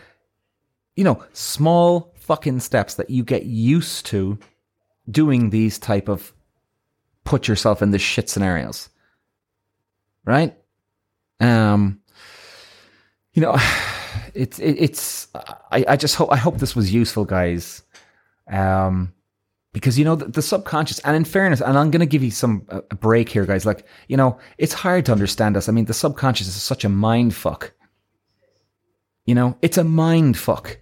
you 0.96 1.04
know, 1.04 1.22
small 1.32 2.12
fucking 2.16 2.60
steps 2.60 2.94
that 2.94 3.10
you 3.10 3.24
get 3.24 3.44
used 3.44 4.06
to 4.06 4.38
doing 5.10 5.50
these 5.50 5.78
type 5.78 6.08
of 6.08 6.32
put 7.24 7.48
yourself 7.48 7.82
in 7.82 7.90
the 7.90 7.98
shit 7.98 8.28
scenarios. 8.28 8.88
Right? 10.24 10.56
Um, 11.40 12.00
you 13.32 13.42
know, 13.42 13.56
it's, 14.34 14.58
it, 14.58 14.76
it's, 14.78 15.28
I, 15.70 15.84
I 15.88 15.96
just 15.96 16.14
hope, 16.14 16.32
I 16.32 16.36
hope 16.36 16.58
this 16.58 16.76
was 16.76 16.92
useful, 16.92 17.24
guys. 17.24 17.82
Um, 18.48 19.12
because 19.74 19.98
you 19.98 20.04
know 20.04 20.14
the, 20.14 20.26
the, 20.26 20.40
subconscious 20.40 21.00
and 21.00 21.16
in 21.16 21.24
fairness 21.24 21.60
and 21.60 21.76
i'm 21.76 21.90
going 21.90 22.00
to 22.00 22.06
give 22.06 22.22
you 22.22 22.30
some 22.30 22.64
a 22.70 22.94
break 22.94 23.28
here 23.28 23.44
guys 23.44 23.66
like 23.66 23.86
you 24.08 24.16
know 24.16 24.38
it's 24.56 24.72
hard 24.72 25.04
to 25.04 25.12
understand 25.12 25.56
us 25.56 25.68
i 25.68 25.72
mean 25.72 25.84
the 25.86 25.92
subconscious 25.92 26.46
is 26.46 26.54
such 26.54 26.84
a 26.84 26.88
mind 26.88 27.34
fuck 27.34 27.72
you 29.26 29.34
know 29.34 29.58
it's 29.60 29.76
a 29.76 29.84
mind 29.84 30.38
fuck 30.38 30.78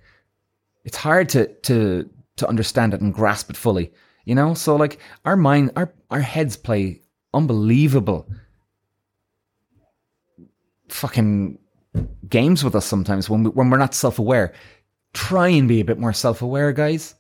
it's 0.85 0.97
hard 0.97 1.29
to 1.31 1.47
to 1.63 2.09
to 2.37 2.49
understand 2.49 2.95
it 2.95 3.01
and 3.01 3.15
grasp 3.15 3.51
it 3.51 3.57
fully 3.57 3.93
you 4.25 4.35
know 4.35 4.55
so 4.55 4.77
like 4.77 4.99
our 5.25 5.37
mind 5.37 5.71
our 5.77 5.93
our 6.11 6.21
heads 6.21 6.57
play 6.57 7.01
unbelievable 7.35 8.29
fucking 10.89 11.59
games 12.29 12.65
with 12.65 12.75
us 12.75 12.87
sometimes 12.87 13.29
when 13.29 13.45
we, 13.45 13.51
when 13.51 13.71
we're 13.71 13.79
not 13.79 13.95
self-aware 13.95 14.53
try 15.13 15.49
and 15.49 15.69
be 15.69 15.81
a 15.81 15.85
bit 15.85 15.99
more 15.99 16.13
self-aware 16.13 16.73
guys 16.73 17.15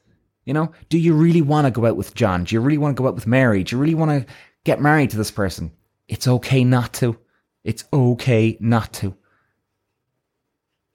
you 0.44 0.54
know, 0.54 0.72
do 0.88 0.98
you 0.98 1.14
really 1.14 1.42
want 1.42 1.66
to 1.66 1.70
go 1.70 1.86
out 1.86 1.96
with 1.96 2.14
John? 2.14 2.44
Do 2.44 2.54
you 2.54 2.60
really 2.60 2.78
want 2.78 2.96
to 2.96 3.00
go 3.00 3.08
out 3.08 3.14
with 3.14 3.26
Mary? 3.26 3.62
Do 3.62 3.76
you 3.76 3.80
really 3.80 3.94
want 3.94 4.10
to 4.10 4.32
get 4.64 4.80
married 4.80 5.10
to 5.10 5.16
this 5.16 5.30
person? 5.30 5.72
It's 6.08 6.26
okay 6.26 6.64
not 6.64 6.92
to. 6.94 7.16
It's 7.62 7.84
okay 7.92 8.56
not 8.60 8.92
to. 8.94 9.14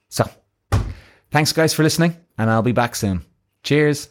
So, 0.10 0.30
thanks 1.32 1.54
guys 1.54 1.74
for 1.74 1.84
listening, 1.84 2.18
and 2.38 2.50
I'll 2.50 2.62
be 2.62 2.72
back 2.72 2.96
soon. 2.96 3.26
Cheers. 3.64 4.10